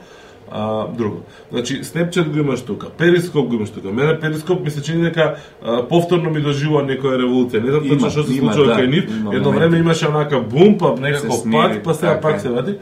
А, 0.51 0.88
друго. 0.88 1.21
Значи, 1.51 1.83
Snapchat 1.83 2.29
го 2.29 2.39
имаш 2.39 2.62
тука, 2.62 2.88
Periscope 2.88 3.47
го 3.47 3.55
имаш 3.55 3.69
тука. 3.69 3.91
Мене 3.91 4.19
Periscope 4.19 4.63
ми 4.63 4.71
се 4.71 4.81
чини 4.81 5.03
дека 5.03 5.36
а, 5.65 5.88
повторно 5.88 6.29
ми 6.29 6.41
доживува 6.41 6.81
некоја 6.81 7.21
револуција. 7.21 7.63
Не 7.63 7.71
знам 7.71 7.89
точно 7.89 8.10
што 8.10 8.23
се 8.23 8.39
случува 8.39 8.67
да, 8.67 8.81
кај 8.81 8.88
нив. 8.88 9.12
Едно 9.33 9.51
време 9.51 9.77
имаше 9.77 10.07
онака 10.07 10.39
бум, 10.39 10.77
па 10.77 10.95
некако 10.95 11.43
пат, 11.51 11.83
па 11.83 11.93
сега 11.93 12.17
така 12.17 12.21
пак 12.21 12.41
се 12.41 12.49
вати. 12.49 12.79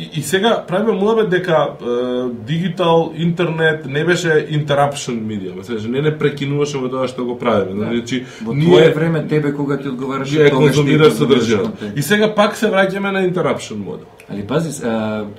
И, 0.00 0.10
и 0.20 0.22
сега 0.22 0.64
правиме 0.68 0.92
муабет 0.92 1.28
дека 1.28 1.68
е, 1.82 1.84
дигитал, 2.46 3.12
интернет 3.16 3.86
не 3.86 4.04
беше 4.04 4.46
interruption 4.48 5.18
медија, 5.20 5.52
мислиш, 5.58 5.84
не 5.84 6.00
не 6.00 6.12
прекинуваше 6.16 6.80
во 6.80 6.88
тоа 6.88 7.08
што 7.08 7.26
го 7.28 7.36
правиме. 7.38 7.84
Значи, 7.84 8.24
Во 8.40 8.54
твое 8.56 8.94
време 8.96 9.26
тебе 9.28 9.52
кога 9.52 9.76
ти 9.76 9.88
одговараше 9.92 10.38
ја 10.38 10.50
тогаш 10.50 10.72
ти 10.72 10.80
конзумираш 10.80 11.08
конзумираш 11.08 11.44
содржина. 11.44 11.92
И 11.96 12.02
сега 12.02 12.30
пак 12.34 12.56
се 12.56 12.70
враќаме 12.72 13.12
на 13.12 13.20
interruption 13.28 13.76
модел. 13.84 14.08
Али 14.32 14.46
пази, 14.46 14.72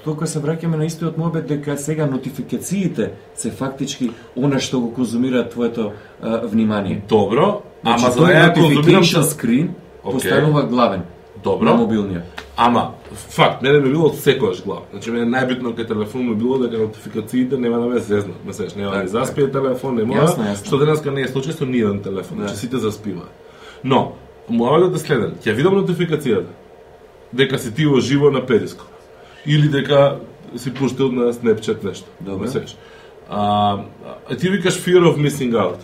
тука 0.04 0.28
се 0.28 0.40
враќаме 0.40 0.78
на 0.78 0.86
истиот 0.86 1.18
мобет 1.18 1.48
дека 1.48 1.78
сега 1.78 2.06
нотификациите 2.06 3.12
се 3.36 3.50
фактички 3.50 4.12
она 4.38 4.60
што 4.60 4.82
го 4.82 4.94
конзумира 4.94 5.42
твоето 5.50 5.92
а, 6.22 6.46
внимание. 6.46 7.02
Добро, 7.10 7.64
ама 7.84 7.98
Значи, 7.98 8.14
за 8.14 8.26
да 8.26 8.34
ја 8.34 8.54
конзумирам 8.54 9.04
screen 9.26 9.74
Океј. 10.04 10.12
постанува 10.12 10.64
главен 10.68 11.02
Добро. 11.44 11.66
на 11.66 11.74
мобилниот. 11.74 12.24
Ама, 12.58 12.92
факт, 13.14 13.62
мене 13.62 13.80
ми 13.80 13.90
било 13.90 14.10
секојаш 14.10 14.64
глава. 14.66 14.82
Значи, 14.92 15.12
мене 15.12 15.26
најбитно 15.26 15.74
кај 15.74 15.88
телефон 15.88 16.30
ми 16.30 16.36
било 16.36 16.58
дека 16.58 16.78
нотификациите 16.78 17.58
нема 17.58 17.80
да 17.80 17.86
ме 17.88 18.00
зезнат. 18.00 18.46
Ме 18.46 18.54
сеш, 18.54 18.76
нема 18.76 18.92
да 18.92 19.08
заспие 19.08 19.52
телефон, 19.52 19.96
не 19.96 20.04
мора, 20.04 20.22
Јасно, 20.28 20.44
јасно. 20.52 20.66
што 20.68 20.78
денеска 20.78 21.12
не 21.12 21.22
е 21.22 21.28
случај 21.28 21.52
со 21.58 21.66
ниједен 21.66 22.04
телефон, 22.04 22.38
Да. 22.38 22.48
значи 22.48 22.60
сите 22.60 22.78
заспиваат. 22.78 23.32
Но, 23.84 24.14
муаветот 24.50 24.96
е 24.96 25.00
следен, 25.00 25.34
ќе 25.42 25.54
видам 25.56 25.74
нотификацијата, 25.76 26.52
дека 27.34 27.60
си 27.60 27.74
ти 27.74 27.86
во 27.86 28.00
живо 28.00 28.32
на 28.32 28.46
Перископ, 28.46 28.88
или 29.46 29.68
дека 29.68 30.20
си 30.56 30.74
пуштил 30.74 31.12
на 31.12 31.34
Snapchat 31.34 31.84
нешто. 31.84 32.06
Добро. 32.20 32.42
Ме 32.42 32.48
сеш. 32.48 32.76
А, 33.30 33.80
а 34.30 34.36
ти 34.36 34.50
викаш 34.50 34.74
fear 34.86 35.02
of 35.02 35.18
missing 35.18 35.52
out. 35.54 35.78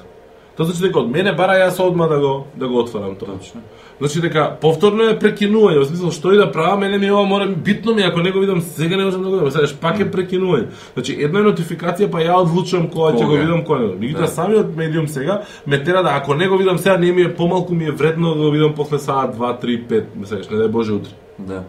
Тоа 0.57 0.65
значи 0.65 0.81
дека 0.81 0.99
од 0.99 1.09
мене 1.09 1.33
бара 1.33 1.53
јас 1.53 1.79
одма 1.79 2.07
да 2.07 2.19
го 2.19 2.45
да 2.55 2.67
го 2.67 2.79
отварам 2.79 3.15
тоа. 3.15 3.37
Точно. 3.37 3.61
Значи 3.99 4.21
дека 4.21 4.57
повторно 4.61 5.07
е 5.09 5.15
прекинување, 5.17 5.79
во 5.81 5.85
смисла 5.89 6.11
што 6.13 6.33
и 6.33 6.37
да 6.37 6.51
правам, 6.51 6.79
мене 6.79 6.97
ми 7.01 7.11
ова 7.11 7.25
мора 7.25 7.47
битно 7.47 7.95
ми 7.95 8.03
ако 8.05 8.19
не 8.21 8.31
го 8.31 8.39
видам 8.39 8.61
сега 8.61 8.97
не 8.97 9.05
можам 9.05 9.23
да 9.23 9.29
го 9.29 9.35
видам, 9.35 9.51
сега 9.51 9.67
пак 9.81 9.99
е 9.99 10.11
прекинување. 10.11 10.67
Значи 10.93 11.15
една 11.19 11.39
е 11.39 11.47
нотификација 11.49 12.11
па 12.11 12.21
ја 12.21 12.37
одлучувам 12.43 12.89
кога 12.93 13.13
ќе 13.17 13.25
го 13.25 13.33
видам 13.33 13.63
кога 13.65 13.79
не. 13.79 13.87
Меѓутоа 13.97 14.27
Да. 14.27 14.27
самиот 14.27 14.75
медиум 14.77 15.07
сега 15.07 15.41
ме 15.67 15.83
тера 15.83 16.03
да 16.03 16.13
ако 16.13 16.33
не 16.33 16.47
го 16.47 16.57
видам 16.57 16.77
сега 16.77 16.97
не 16.97 17.11
ми 17.11 17.21
е 17.21 17.35
помалку 17.35 17.73
ми 17.73 17.85
е 17.85 17.91
вредно 17.91 18.35
да 18.35 18.43
го 18.43 18.51
видам 18.51 18.73
после 18.75 18.99
саат 18.99 19.35
2 19.35 19.63
3 19.63 19.87
5, 19.87 20.03
мислиш, 20.15 20.47
не 20.49 20.57
дај 20.57 20.67
Боже 20.67 20.93
утре. 20.93 21.11
Да. 21.39 21.63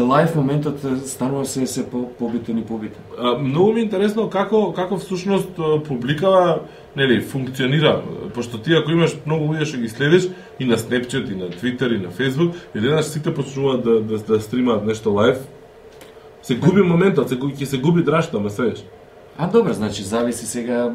Лайф 0.00 0.34
моментот 0.34 0.80
станува 1.06 1.44
се 1.44 1.66
се 1.66 1.90
по 1.90 2.08
побитен 2.18 2.58
и 2.58 2.64
побитен. 2.64 3.02
А, 3.18 3.38
многу 3.38 3.72
ми 3.72 3.80
е 3.80 3.82
интересно 3.82 4.30
како 4.30 4.72
како 4.72 4.96
всушност 4.96 5.48
публикава 5.88 6.60
нели 6.98 7.20
функционира 7.20 8.02
пошто 8.34 8.58
ти 8.58 8.74
ако 8.74 8.90
имаш 8.90 9.14
многу 9.26 9.52
луѓе 9.52 9.70
што 9.70 9.78
ги 9.78 9.88
следиш 9.88 10.28
и 10.58 10.66
на 10.66 10.76
Snapchat 10.76 11.30
и 11.30 11.36
на 11.38 11.48
Twitter 11.54 11.94
и 11.94 12.02
на 12.02 12.10
Facebook 12.10 12.54
и 12.74 12.78
еднаш 12.78 13.14
сите 13.14 13.34
почнуваат 13.34 13.84
да 13.84 14.00
да, 14.00 14.18
да 14.18 14.40
стримаат 14.40 14.84
нешто 14.84 15.14
лайв 15.14 15.38
се 16.42 16.56
губи 16.56 16.82
моментот, 16.82 17.28
се 17.28 17.36
губи 17.36 17.58
ќе 17.60 17.66
се 17.68 17.78
губи 17.78 18.02
драшта, 18.02 18.40
ме 18.40 18.50
свеш. 18.50 18.80
А 19.40 19.46
добро, 19.46 19.72
значи 19.72 20.02
зависи 20.02 20.46
сега 20.46 20.88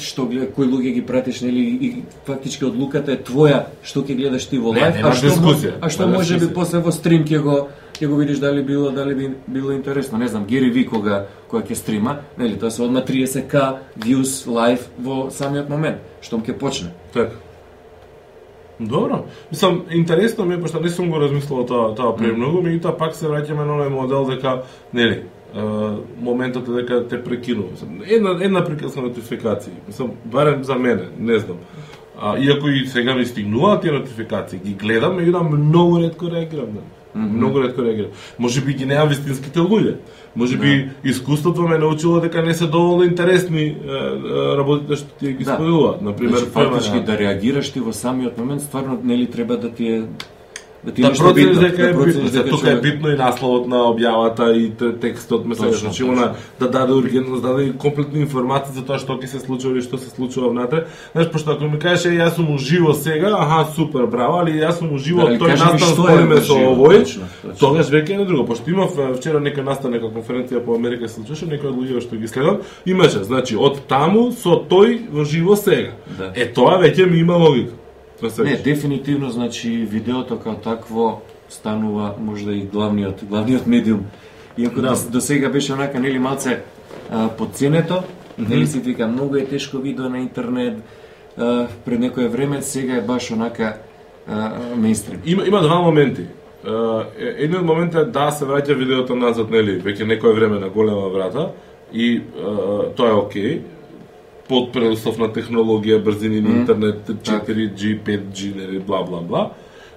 што 0.00 0.24
гледа 0.24 0.46
кои 0.48 0.64
луѓе 0.64 0.94
ги 0.96 1.02
пратиш 1.04 1.42
нели 1.44 1.60
и 1.60 1.88
фактички 2.24 2.64
одлуката 2.64 3.12
е 3.12 3.18
твоја 3.20 3.66
што 3.84 4.00
ќе 4.00 4.16
гледаш 4.16 4.46
ти 4.48 4.56
во 4.56 4.72
лайв, 4.72 4.96
нема 4.96 5.10
а 5.10 5.18
што 5.18 5.28
дискусија, 5.28 5.72
а 5.76 5.90
што 5.92 6.06
може 6.08 6.38
би 6.40 6.48
после 6.56 6.80
во 6.80 6.88
стрим 6.88 7.26
ќе 7.28 7.42
го 7.44 7.56
ќе 7.98 8.08
го 8.08 8.16
видиш 8.16 8.40
дали 8.40 8.64
било 8.64 8.88
дали 8.96 9.14
би 9.14 9.28
било 9.44 9.76
интересно, 9.76 10.18
не 10.18 10.28
знам, 10.28 10.46
Гери 10.48 10.70
Ви 10.70 10.86
кога 10.88 11.26
кога 11.52 11.68
ќе 11.68 11.76
стрима, 11.76 12.16
нели 12.38 12.56
тоа 12.56 12.70
се 12.70 12.82
одма 12.82 13.04
30к 13.04 13.76
views 14.00 14.48
лайв 14.48 14.88
во 14.96 15.28
самиот 15.28 15.68
момент, 15.68 16.00
штом 16.22 16.40
ќе 16.40 16.56
почне. 16.56 16.96
Така. 17.12 17.36
Добро. 18.80 19.26
Мислам, 19.50 19.84
интересно 19.90 20.44
ми 20.44 20.54
е, 20.54 20.60
пошто 20.60 20.80
не 20.80 20.88
сум 20.88 21.10
го 21.10 21.20
размислувал 21.20 21.66
тоа, 21.66 21.94
тоа 21.94 22.16
премногу, 22.16 22.64
меѓутоа 22.64 22.96
пак 22.96 23.14
се 23.14 23.28
враќаме 23.28 23.68
на 23.68 23.76
овој 23.76 23.92
модел 23.92 24.24
дека, 24.32 24.62
нели, 24.96 25.26
моментот 26.20 26.68
е 26.68 26.72
дека 26.72 27.08
те 27.08 27.22
прекинува. 27.24 27.68
Една, 28.06 28.38
една 28.40 28.64
приказна 28.64 29.02
нотификација. 29.02 29.70
Мислам, 29.86 30.10
барем 30.24 30.64
за 30.64 30.74
мене, 30.74 31.08
не 31.18 31.38
знам. 31.38 31.56
А, 32.20 32.38
иако 32.38 32.68
и 32.68 32.86
сега 32.86 33.14
ми 33.14 33.26
стигнуваат 33.26 33.82
тие 33.82 33.92
нотификации, 33.92 34.58
ги 34.64 34.74
гледам, 34.74 35.18
меѓутоа 35.18 35.42
многу 35.42 36.00
ретко 36.00 36.30
реагирам 36.30 36.66
на 36.66 36.80
нив. 36.80 36.92
Многу 37.14 37.62
ретко 37.62 37.82
реагирам. 37.82 38.10
Може 38.38 38.60
би 38.64 38.72
ги 38.74 38.86
неа 38.86 39.04
вистинските 39.06 39.58
луѓе. 39.58 39.96
Може 40.36 40.56
би 40.56 40.90
искуството 41.04 41.62
ме 41.62 41.78
научило 41.78 42.20
дека 42.20 42.42
не 42.42 42.54
се 42.54 42.66
доволно 42.66 43.04
интересни 43.04 43.62
е, 43.62 43.72
е, 43.72 44.56
работите 44.56 44.96
што 44.96 45.08
ти 45.18 45.32
ги 45.32 45.44
Да. 45.44 45.54
споделуваат. 45.54 46.02
Например, 46.02 46.38
Значи, 46.38 46.52
фактички 46.52 47.00
да 47.00 47.18
реагираш 47.18 47.72
ти 47.72 47.80
во 47.80 47.92
самиот 47.92 48.38
момент, 48.38 48.62
стварно 48.62 49.00
нели 49.04 49.26
треба 49.30 49.56
да 49.56 49.70
ти 49.70 49.86
е 49.88 50.02
Ти 50.94 51.02
Да 51.02 51.08
нешто 51.08 51.24
процениш 51.24 51.56
дека 51.56 51.82
е 51.82 51.92
да 51.92 52.04
битно, 52.04 52.30
дека 52.30 52.48
тука 52.50 52.70
е 52.70 52.80
битно 52.80 53.10
и 53.10 53.14
насловот 53.16 53.68
на 53.68 53.76
објавата 53.76 54.50
и 54.50 54.70
те- 54.70 54.98
текстот, 54.98 55.46
ме 55.46 55.54
Точно, 55.54 55.72
значи 55.72 56.04
она 56.04 56.32
да 56.60 56.70
даде 56.70 56.92
ургентност, 56.92 57.42
да 57.42 57.48
даде 57.48 57.64
и 57.64 57.72
комплетни 57.72 58.20
информации 58.20 58.74
за 58.74 58.82
тоа 58.82 58.98
што 58.98 59.14
ќе 59.14 59.26
се 59.26 59.38
случува 59.40 59.74
или 59.78 59.82
што 59.82 59.98
се 59.98 60.10
случува 60.10 60.50
внатре. 60.50 60.86
Знаеш, 61.12 61.30
пошто 61.30 61.52
ако 61.52 61.64
ми 61.64 61.78
кажеш, 61.78 62.04
е, 62.06 62.18
јас 62.18 62.34
сум 62.34 62.54
уживо 62.54 62.94
сега, 62.94 63.30
аха, 63.38 63.70
супер, 63.74 64.06
браво, 64.06 64.42
али 64.42 64.58
јас 64.58 64.78
сум 64.78 64.90
уживо, 64.94 65.20
Да, 65.20 65.38
тој 65.38 65.54
настан 65.54 65.78
спореме 65.78 66.40
со 66.40 66.54
овој, 66.58 67.06
тогаш 67.60 67.86
веќе 67.86 68.10
е 68.10 68.18
на 68.18 68.24
друго. 68.26 68.46
Пошто 68.46 68.70
имав 68.70 68.90
вчера 69.16 69.40
нека 69.40 69.62
настан 69.62 69.92
нека 69.92 70.06
конференција 70.10 70.64
по 70.64 70.74
Америка 70.74 71.08
се 71.08 71.14
случуваше, 71.14 71.46
некои 71.46 71.70
од 71.70 71.76
луѓето 71.78 72.00
што 72.00 72.16
ги 72.16 72.26
следам, 72.28 72.58
имаше, 72.86 73.22
значи, 73.22 73.54
од 73.56 73.86
таму 73.86 74.32
со 74.32 74.58
тој 74.58 74.98
во 75.12 75.24
живо 75.24 75.54
сега. 75.56 75.94
Да. 76.18 76.32
Е, 76.34 76.52
тоа 76.52 76.82
веќе 76.82 77.06
ми 77.06 77.18
има 77.18 77.36
логика. 77.38 77.72
Не, 78.38 78.56
дефинитивно, 78.56 79.30
значи, 79.30 79.70
видеото 79.70 80.38
као 80.38 80.54
такво 80.54 81.22
станува 81.48 82.14
можда 82.20 82.52
и 82.52 82.60
главниот, 82.60 83.24
главниот 83.24 83.66
медиум. 83.66 84.00
Иако 84.58 84.80
Да. 84.80 84.94
до 85.10 85.20
сега 85.20 85.48
беше 85.48 85.72
онака, 85.72 86.00
нели, 86.00 86.18
малце 86.18 86.62
а, 87.10 87.28
подценето, 87.28 88.02
нели 88.38 88.66
си 88.66 88.80
вика, 88.80 89.06
многу 89.06 89.36
е 89.36 89.44
тешко 89.44 89.78
видео 89.78 90.08
на 90.08 90.18
интернет, 90.18 90.78
а, 91.38 91.66
пред 91.84 92.00
некое 92.00 92.28
време, 92.28 92.62
сега 92.62 92.94
е 92.94 93.00
баш 93.00 93.30
онака 93.30 93.76
а, 94.28 94.52
мейнстрим. 94.76 95.20
Има 95.26 95.46
има 95.46 95.62
два 95.62 95.80
моменти. 95.80 96.22
Uh, 96.66 97.04
едниот 97.18 97.64
момент 97.64 97.94
е 97.94 98.04
да 98.04 98.30
се 98.30 98.44
враќа 98.46 98.76
видеото 98.78 99.16
назад, 99.18 99.50
нели, 99.50 99.80
веќе 99.82 100.06
некое 100.06 100.30
време 100.30 100.60
на 100.62 100.68
голема 100.70 101.08
врата 101.10 101.48
и 101.92 102.22
uh, 102.22 102.94
тоа 102.94 103.08
е 103.08 103.12
окей. 103.12 103.62
Под 104.48 104.72
предуслов 104.72 105.18
на 105.18 105.28
технологија, 105.32 106.00
брзини 106.02 106.40
на 106.40 106.56
интернет, 106.60 107.06
4G, 107.08 108.00
5G, 108.04 108.56
нели, 108.56 108.78
бла 108.78 109.02
бла 109.02 109.20
бла. 109.20 109.50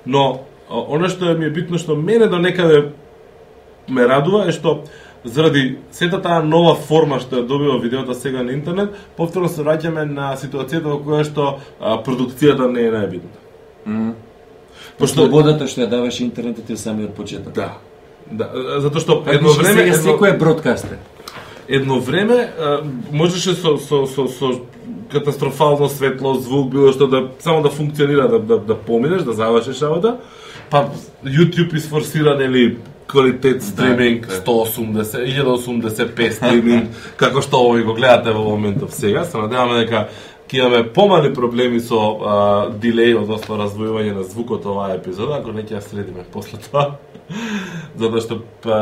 Но 0.05 0.45
а, 0.69 0.79
она 0.79 1.09
што 1.09 1.33
ми 1.37 1.45
е 1.45 1.49
битно 1.49 1.77
што 1.77 1.95
мене 1.95 2.27
до 2.27 2.37
некаде 2.37 2.91
ме 3.89 4.07
радува 4.07 4.45
е 4.47 4.51
што 4.51 4.83
заради 5.25 5.77
сета 5.91 6.21
таа 6.21 6.43
нова 6.45 6.75
форма 6.75 7.19
што 7.19 7.41
ја 7.41 7.47
добива 7.47 7.79
видеото 7.81 8.13
сега 8.13 8.43
на 8.43 8.53
интернет, 8.53 8.93
повторно 9.17 9.49
се 9.49 9.65
враќаме 9.65 10.05
на 10.05 10.35
ситуацијата 10.37 10.93
во 10.93 11.01
која 11.01 11.25
што 11.25 11.57
а, 11.79 11.97
продукцијата 11.97 12.69
не 12.71 12.85
е 12.85 12.93
најбитна. 12.93 14.13
Пошто 14.97 15.25
слободата 15.25 15.67
што 15.67 15.81
ја 15.81 15.89
даваше 15.89 16.23
интернетот 16.23 16.69
е 16.69 16.77
самиот 16.77 17.15
почеток. 17.15 17.53
Да. 17.53 17.77
Да, 18.31 18.49
затоа 18.81 19.01
што 19.01 19.19
Едно 19.25 19.33
едно 19.33 19.53
време 19.53 19.83
сега 19.83 19.97
едно, 19.97 20.11
секој 20.11 20.33
е 20.33 20.37
бродкастер. 20.37 20.97
Едно 21.67 21.99
време 21.99 22.53
можеше 23.11 23.53
со 23.53 23.77
со 23.77 24.05
со 24.05 24.27
со 24.27 24.51
катастрофално 25.11 25.89
светло, 25.89 26.33
звук, 26.33 26.71
било 26.71 26.91
што 26.91 27.07
да 27.07 27.29
само 27.39 27.61
да 27.61 27.69
функционира, 27.69 28.27
да 28.27 28.39
да, 28.39 28.57
да 28.57 28.75
поминеш, 28.75 29.23
да 29.23 29.33
завршиш 29.33 29.81
работа, 29.81 30.17
па 30.69 30.89
YouTube 31.25 31.75
изфорсира 31.75 32.37
нели 32.37 32.77
квалитет 33.07 33.63
стриминг 33.63 34.27
да. 34.27 34.41
180 34.41 35.03
1080p 35.05 36.31
стриминг 36.31 36.89
како 37.17 37.41
што 37.41 37.61
овој 37.61 37.85
го 37.85 37.93
гледате 37.93 38.33
во 38.33 38.43
моментов 38.49 38.93
сега 38.93 39.23
се 39.23 39.37
надеваме 39.37 39.85
дека 39.85 40.07
ќе 40.49 40.61
имаме 40.61 40.93
помали 40.93 41.33
проблеми 41.33 41.79
со 41.79 41.97
а, 41.97 42.35
дилеј, 42.69 43.17
односно 43.21 43.57
раздвојување 43.63 44.13
на 44.15 44.23
звукот 44.23 44.65
оваа 44.65 44.95
епизода, 44.95 45.39
ако 45.41 45.51
не 45.51 45.65
ќе 45.65 45.79
ја 45.79 45.81
следиме 45.81 46.25
после 46.33 46.59
тоа. 46.69 46.97
Затоа 47.99 48.21
што 48.21 48.37
па, 48.61 48.77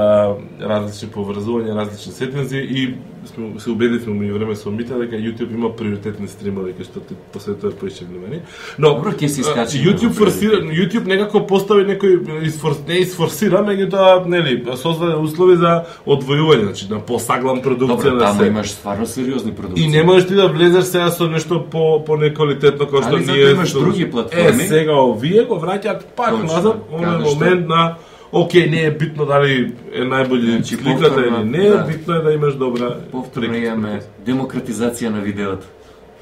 различни 0.60 1.08
поврзувања, 1.14 1.76
различни 1.78 2.12
сетинзи 2.12 2.60
и 2.60 2.86
сме, 3.30 3.60
се 3.60 3.70
убедивме 3.72 4.16
меѓу 4.20 4.38
време 4.38 4.56
со 4.60 4.72
Мите 4.72 4.98
дека 5.00 5.16
YouTube 5.16 5.54
има 5.54 5.70
приоритетни 5.72 6.28
стримови 6.28 6.74
кај 6.76 6.88
што 6.88 7.00
ти 7.00 7.16
посветува 7.34 7.72
поише 7.72 8.06
внимание. 8.06 8.42
Но 8.78 8.96
Добро, 8.96 9.14
ќе 9.16 9.28
се 9.28 9.42
а, 9.42 9.46
искачиме 9.48 9.86
YouTube 9.86 10.18
форсира, 10.18 10.60
YouTube 10.66 11.08
некако 11.08 11.46
постави 11.48 11.86
некој 11.88 12.44
изфор, 12.50 12.76
не 12.88 13.04
изфорсира, 13.06 13.64
меѓутоа 13.64 14.26
нели 14.28 14.58
создаде 14.76 15.16
услови 15.22 15.56
за 15.62 15.86
одвојување, 16.06 16.68
значи 16.68 16.90
на 16.92 17.00
посаглам 17.00 17.62
продукција 17.64 18.12
Добро, 18.12 18.18
на 18.18 18.26
таму 18.28 18.44
се. 18.44 18.48
имаш 18.48 18.72
стварно 18.76 19.06
сериозни 19.08 19.54
продукции. 19.56 19.86
И 19.86 19.88
не 19.88 20.04
можеш 20.04 20.28
ти 20.28 20.36
да 20.36 20.48
влезеш 20.48 20.86
сега 20.86 21.12
со 21.12 21.30
нешто 21.30 21.53
по 21.60 22.04
по 22.06 22.18
неквалитетно 22.18 22.86
кој 22.86 23.02
што 23.02 23.18
ние 23.18 23.52
имаш 23.52 23.72
со- 23.72 23.80
други 23.80 24.12
платформи. 24.12 24.64
Е, 24.64 24.68
сега 24.68 24.94
овие 24.94 25.44
го 25.44 25.56
враќаат 25.56 26.04
пак 26.16 26.44
назад, 26.44 26.76
што- 26.90 27.36
момент 27.36 27.68
на 27.68 27.96
Океј, 28.34 28.70
не 28.70 28.82
е 28.82 28.92
битно 28.92 29.26
дали 29.26 29.76
е 29.94 30.02
најбољи 30.02 30.56
Значи, 30.56 30.76
сликата 30.76 31.22
или 31.22 31.44
не, 31.44 31.70
да. 31.70 31.84
битно 31.84 32.16
е 32.16 32.20
да 32.20 32.34
имаш 32.34 32.56
добра 32.56 32.98
Повторно 33.12 33.56
имаме 33.56 34.02
демократизација 34.26 35.10
на 35.10 35.22
видеото. 35.22 35.66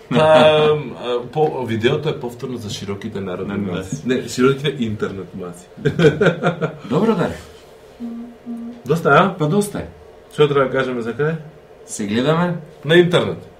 Па, 0.09 0.17
а, 0.19 0.77
по, 1.31 1.65
видеото 1.65 2.09
е 2.09 2.19
повторно 2.19 2.57
за 2.57 2.69
широките 2.69 3.21
народни 3.21 3.55
маси. 3.55 4.01
Не, 4.05 4.27
широките 4.27 4.75
интернет 4.79 5.27
маси. 5.35 5.67
Добро 6.89 7.15
да. 7.15 7.29
Доста, 8.85 9.09
а? 9.09 9.35
Па 9.39 9.47
доста 9.47 9.79
е. 9.79 9.87
Што 10.33 10.47
треба 10.47 10.65
да 10.65 10.71
кажеме 10.71 11.01
за 11.01 11.13
каде? 11.13 11.35
Се 11.85 12.07
гледаме. 12.07 12.55
На 12.85 12.95
интернет. 12.95 13.50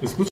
исключительно 0.00 0.26